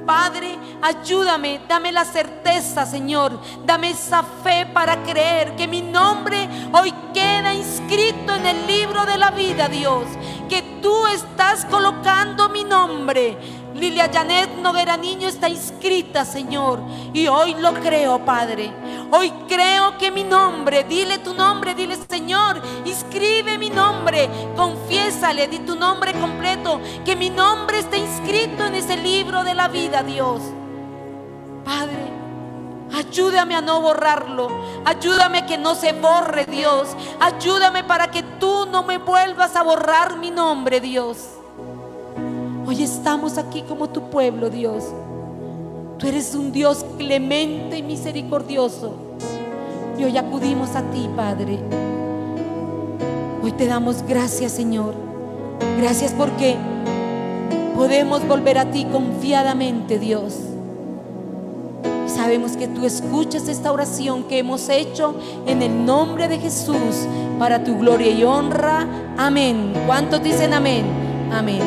Padre, 0.07 0.57
ayúdame, 0.83 1.61
dame 1.69 1.91
la 1.91 2.05
certeza, 2.05 2.87
Señor, 2.87 3.41
dame 3.65 3.91
esa 3.91 4.23
fe 4.23 4.65
para 4.73 5.03
creer 5.03 5.57
que 5.57 5.67
mi 5.67 5.83
nombre 5.83 6.49
hoy 6.73 6.95
queda 7.13 7.53
inscrito 7.53 8.35
en 8.37 8.47
el 8.47 8.67
libro 8.69 9.05
de 9.05 9.19
la 9.19 9.33
vida, 9.33 9.69
Dios, 9.69 10.05
que 10.49 10.63
tú 10.81 11.09
estás 11.09 11.65
colocando 11.65 12.49
mi 12.49 12.63
nombre 12.63 13.37
Lilia 13.77 14.09
Janet 14.11 14.57
Noguera 14.63 14.97
Niño 14.97 15.29
está 15.29 15.51
inscrita, 15.51 16.25
Señor. 16.25 16.81
Y 17.13 17.27
hoy 17.29 17.55
lo 17.61 17.75
creo, 17.75 18.25
Padre. 18.25 18.73
Hoy 19.11 19.31
creo 19.47 19.99
que 19.99 20.11
mi 20.11 20.25
nombre, 20.25 20.85
dile 20.85 21.19
tu 21.19 21.35
nombre, 21.35 21.75
dile 21.75 21.97
Señor, 22.09 22.61
inscribe 22.85 23.59
mi 23.59 23.69
nombre, 23.71 24.29
confiésale, 24.57 25.47
di 25.47 25.59
tu 25.61 25.77
nombre 25.77 26.13
completo, 26.15 26.81
que 27.05 27.15
mi 27.15 27.31
nombre 27.31 27.76
libro 29.27 29.43
de 29.43 29.55
la 29.55 29.67
vida, 29.67 30.05
Dios. 30.05 30.41
Padre, 31.65 32.13
ayúdame 32.95 33.57
a 33.57 33.61
no 33.61 33.81
borrarlo, 33.81 34.47
ayúdame 34.85 35.47
que 35.47 35.59
no 35.59 35.75
se 35.75 35.93
borre, 35.95 36.47
Dios, 36.47 36.97
ayúdame 37.19 37.83
para 37.83 38.09
que 38.09 38.23
tú 38.23 38.67
no 38.71 38.85
me 38.85 38.99
vuelvas 38.99 39.57
a 39.57 39.65
borrar 39.65 40.17
mi 40.17 40.31
nombre, 40.31 40.81
Dios. 40.81 41.31
Hoy 42.69 42.85
estamos 42.85 43.37
aquí 43.37 43.63
como 43.63 43.89
tu 43.89 44.11
pueblo, 44.11 44.49
Dios. 44.49 44.85
Tú 45.99 46.07
eres 46.07 46.37
un 46.37 46.53
Dios 46.53 46.87
clemente 46.97 47.79
y 47.79 47.83
misericordioso. 47.83 48.95
Y 49.99 50.05
hoy 50.05 50.17
acudimos 50.17 50.77
a 50.77 50.83
ti, 50.83 51.11
Padre. 51.17 51.59
Hoy 53.43 53.51
te 53.51 53.67
damos 53.67 54.03
gracias, 54.07 54.53
Señor. 54.53 54.95
Gracias 55.81 56.13
porque 56.13 56.57
podemos 57.77 58.27
volver 58.27 58.57
a 58.59 58.71
ti 58.71 58.87
confiadamente, 58.91 59.99
Dios. 59.99 60.35
Sabemos 62.07 62.57
que 62.57 62.67
tú 62.67 62.87
escuchas 62.87 63.47
esta 63.49 63.71
oración 63.71 64.25
que 64.25 64.39
hemos 64.39 64.71
hecho 64.71 65.15
en 65.47 65.61
el 65.61 65.85
nombre 65.85 66.27
de 66.27 66.39
Jesús 66.39 67.07
para 67.39 67.63
tu 67.63 67.79
gloria 67.79 68.11
y 68.11 68.25
honra. 68.25 68.87
Amén. 69.19 69.75
¿Cuántos 69.87 70.23
dicen 70.23 70.55
amén? 70.55 70.87
Amén. 71.31 71.61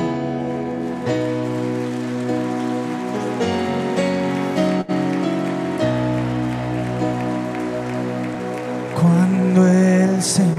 Cuando 9.00 9.68
el 9.68 10.22
Señor 10.24 10.56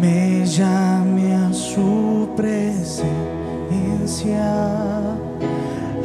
me 0.00 0.44
llame 0.44 1.34
a 1.34 1.52
su 1.52 2.28
presencia, 2.36 3.31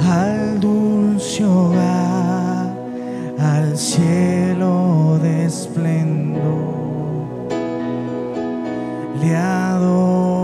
al 0.07 0.59
dulce 0.59 1.43
hogar, 1.43 2.71
al 3.39 3.75
cielo 3.75 5.17
de 5.21 5.45
esplendor, 5.45 6.39
le 9.19 9.35
adoraré 9.35 10.36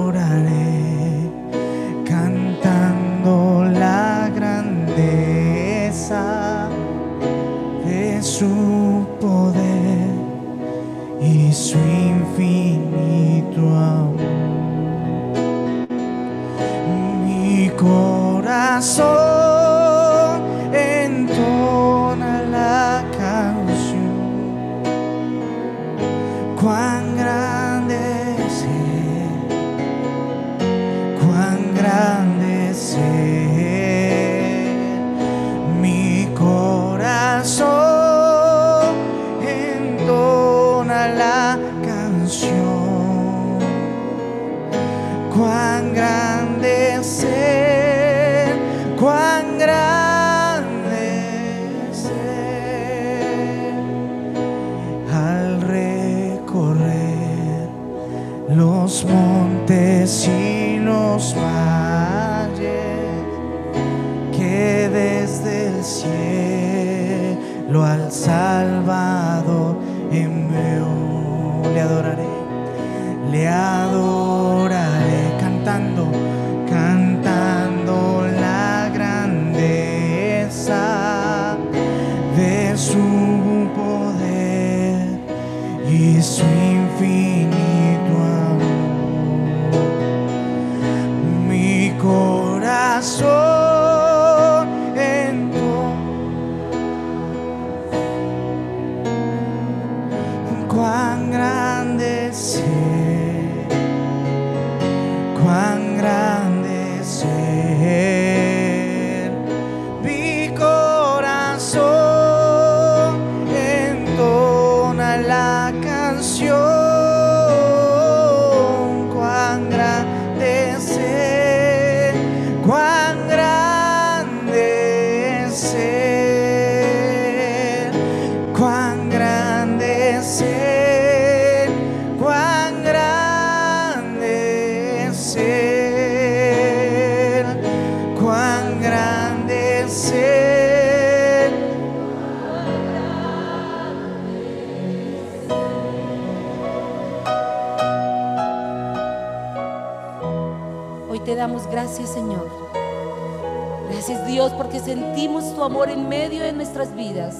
sentimos 155.03 155.53
tu 155.53 155.63
amor 155.63 155.89
en 155.89 156.07
medio 156.07 156.41
de 156.43 156.53
nuestras 156.53 156.95
vidas. 156.95 157.35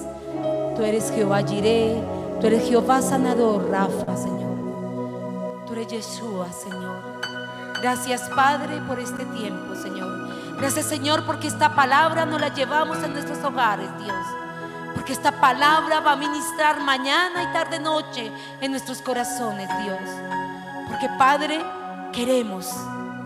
Tú 0.76 0.82
eres 0.82 1.10
Jehová 1.10 1.42
Jireh, 1.42 2.02
tú 2.40 2.46
eres 2.46 2.68
Jehová 2.68 3.00
sanador, 3.00 3.70
Rafa, 3.70 4.16
Señor. 4.16 5.64
Tú 5.66 5.72
eres 5.72 5.88
Yeshua, 5.88 6.52
Señor. 6.52 7.02
Gracias, 7.80 8.22
Padre, 8.34 8.80
por 8.86 8.98
este 8.98 9.24
tiempo, 9.26 9.74
Señor. 9.74 10.30
Gracias, 10.58 10.86
Señor, 10.86 11.24
porque 11.26 11.48
esta 11.48 11.74
palabra 11.74 12.26
nos 12.26 12.40
la 12.40 12.54
llevamos 12.54 12.98
a 12.98 13.08
nuestros 13.08 13.42
hogares, 13.44 13.88
Dios. 14.02 14.26
Porque 14.94 15.12
esta 15.12 15.40
palabra 15.40 16.00
va 16.00 16.12
a 16.12 16.16
ministrar 16.16 16.80
mañana 16.80 17.42
y 17.42 17.52
tarde 17.52 17.80
noche 17.80 18.30
en 18.60 18.70
nuestros 18.70 19.00
corazones, 19.02 19.68
Dios. 19.82 20.00
Porque 20.88 21.08
Padre, 21.18 21.60
queremos 22.12 22.70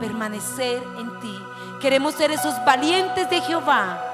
permanecer 0.01 0.83
en 0.99 1.21
ti. 1.21 1.39
Queremos 1.81 2.15
ser 2.15 2.31
esos 2.33 2.55
valientes 2.65 3.29
de 3.31 3.41
Jehová, 3.43 4.08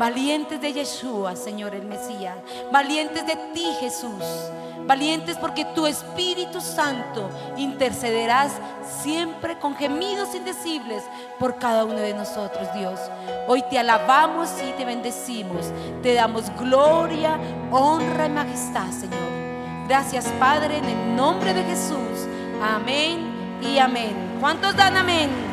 valientes 0.00 0.58
de 0.62 0.72
Yeshua, 0.72 1.36
Señor 1.36 1.74
el 1.74 1.84
Mesías, 1.84 2.34
valientes 2.72 3.26
de 3.26 3.36
ti, 3.52 3.66
Jesús. 3.80 4.24
Valientes 4.86 5.36
porque 5.36 5.66
tu 5.66 5.86
Espíritu 5.86 6.62
Santo 6.62 7.28
intercederás 7.58 8.50
siempre 9.02 9.58
con 9.58 9.76
gemidos 9.76 10.34
indecibles 10.34 11.04
por 11.38 11.58
cada 11.58 11.84
uno 11.84 11.98
de 11.98 12.14
nosotros, 12.14 12.66
Dios. 12.74 12.98
Hoy 13.46 13.62
te 13.70 13.78
alabamos 13.78 14.48
y 14.66 14.72
te 14.72 14.86
bendecimos. 14.86 15.66
Te 16.02 16.14
damos 16.14 16.44
gloria, 16.58 17.38
honra 17.70 18.24
y 18.24 18.30
majestad, 18.30 18.90
Señor. 18.90 19.86
Gracias, 19.86 20.24
Padre, 20.40 20.78
en 20.78 20.84
el 20.86 21.14
nombre 21.14 21.52
de 21.52 21.62
Jesús. 21.62 22.26
Amén 22.62 23.60
y 23.60 23.78
amén. 23.78 24.38
¿Cuántos 24.40 24.74
dan 24.74 24.96
amén? 24.96 25.49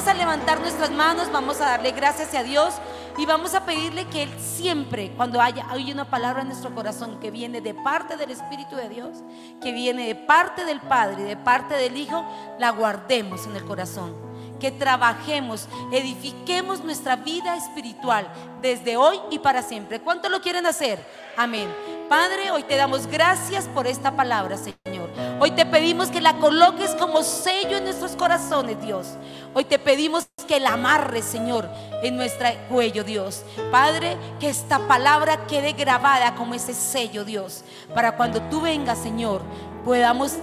Vamos 0.00 0.14
a 0.14 0.18
levantar 0.18 0.60
nuestras 0.60 0.90
manos, 0.90 1.30
vamos 1.30 1.60
a 1.60 1.66
darle 1.66 1.90
gracias 1.90 2.34
a 2.34 2.42
Dios 2.42 2.72
y 3.18 3.26
vamos 3.26 3.52
a 3.52 3.66
pedirle 3.66 4.06
que 4.06 4.22
Él 4.22 4.30
siempre, 4.40 5.12
cuando 5.14 5.42
haya 5.42 5.66
hay 5.68 5.92
una 5.92 6.06
palabra 6.06 6.40
en 6.40 6.48
nuestro 6.48 6.74
corazón 6.74 7.20
que 7.20 7.30
viene 7.30 7.60
de 7.60 7.74
parte 7.74 8.16
del 8.16 8.30
Espíritu 8.30 8.76
de 8.76 8.88
Dios, 8.88 9.18
que 9.60 9.72
viene 9.72 10.06
de 10.06 10.14
parte 10.14 10.64
del 10.64 10.80
Padre 10.80 11.20
y 11.20 11.24
de 11.24 11.36
parte 11.36 11.74
del 11.74 11.98
Hijo, 11.98 12.24
la 12.58 12.70
guardemos 12.70 13.44
en 13.44 13.56
el 13.56 13.64
corazón. 13.66 14.16
Que 14.58 14.70
trabajemos, 14.70 15.68
edifiquemos 15.92 16.82
nuestra 16.82 17.16
vida 17.16 17.54
espiritual 17.54 18.26
desde 18.62 18.96
hoy 18.96 19.20
y 19.30 19.38
para 19.40 19.60
siempre. 19.60 20.00
¿Cuánto 20.00 20.30
lo 20.30 20.40
quieren 20.40 20.64
hacer? 20.64 20.98
Amén. 21.36 21.68
Padre, 22.08 22.50
hoy 22.52 22.62
te 22.62 22.76
damos 22.76 23.06
gracias 23.06 23.68
por 23.68 23.86
esta 23.86 24.16
palabra, 24.16 24.56
Señor. 24.56 24.99
Hoy 25.42 25.52
te 25.52 25.64
pedimos 25.64 26.10
que 26.10 26.20
la 26.20 26.34
coloques 26.34 26.90
como 26.96 27.22
sello 27.22 27.78
en 27.78 27.84
nuestros 27.84 28.14
corazones, 28.14 28.78
Dios. 28.82 29.06
Hoy 29.54 29.64
te 29.64 29.78
pedimos 29.78 30.28
que 30.46 30.60
la 30.60 30.74
amarres, 30.74 31.24
Señor, 31.24 31.66
en 32.02 32.16
nuestro 32.16 32.46
cuello, 32.68 33.04
Dios. 33.04 33.42
Padre, 33.72 34.18
que 34.38 34.50
esta 34.50 34.86
palabra 34.86 35.46
quede 35.46 35.72
grabada 35.72 36.34
como 36.34 36.52
ese 36.52 36.74
sello, 36.74 37.24
Dios. 37.24 37.64
Para 37.94 38.18
cuando 38.18 38.42
tú 38.50 38.60
vengas, 38.60 38.98
Señor, 38.98 39.40
podamos 39.82 40.34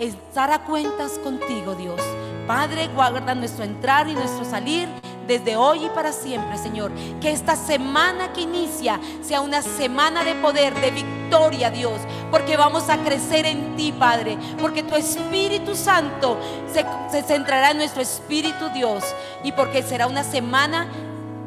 estar 0.00 0.50
a 0.50 0.64
cuentas 0.64 1.12
contigo, 1.20 1.76
Dios. 1.76 2.00
Padre, 2.48 2.88
guarda 2.88 3.36
nuestro 3.36 3.62
entrar 3.62 4.08
y 4.08 4.14
nuestro 4.14 4.44
salir 4.44 4.88
desde 5.26 5.56
hoy 5.56 5.86
y 5.86 5.88
para 5.90 6.12
siempre, 6.12 6.58
Señor. 6.58 6.92
Que 7.20 7.30
esta 7.30 7.56
semana 7.56 8.32
que 8.32 8.42
inicia 8.42 9.00
sea 9.22 9.40
una 9.40 9.62
semana 9.62 10.24
de 10.24 10.34
poder, 10.36 10.74
de 10.80 10.90
victoria, 10.90 11.70
Dios. 11.70 12.00
Porque 12.30 12.56
vamos 12.56 12.88
a 12.90 12.98
crecer 12.98 13.46
en 13.46 13.76
ti, 13.76 13.92
Padre. 13.92 14.38
Porque 14.60 14.82
tu 14.82 14.94
Espíritu 14.94 15.74
Santo 15.74 16.38
se, 16.72 17.22
centrará 17.22 17.70
en 17.70 17.78
nuestro 17.78 18.02
Espíritu, 18.02 18.68
Dios. 18.70 19.04
Y 19.42 19.52
porque 19.52 19.82
será 19.82 20.06
una 20.06 20.24
semana 20.24 20.88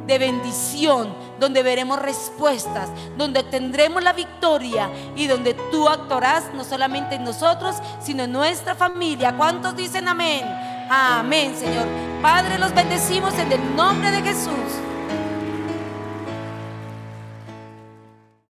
de 0.06 0.18
bendición, 0.18 1.14
donde 1.38 1.62
veremos 1.62 2.00
respuestas, 2.00 2.90
donde 3.18 3.44
tendremos 3.44 4.02
la 4.02 4.14
victoria 4.14 4.90
y 5.16 5.28
donde 5.28 5.54
tú 5.70 5.88
actuarás 5.90 6.46
no 6.54 6.64
solamente 6.64 7.16
en 7.16 7.26
nosotros, 7.26 7.76
sino 8.02 8.24
en 8.24 8.32
nuestra 8.32 8.74
familia. 8.74 9.36
¿Cuántos 9.36 9.76
dicen 9.76 10.08
amén? 10.08 10.46
Amén, 10.90 11.54
Señor. 11.56 11.86
Padre, 12.22 12.58
los 12.58 12.74
bendecimos 12.74 13.34
en 13.38 13.52
el 13.52 13.76
nombre 13.76 14.10
de 14.12 14.22
Jesús. 14.22 14.54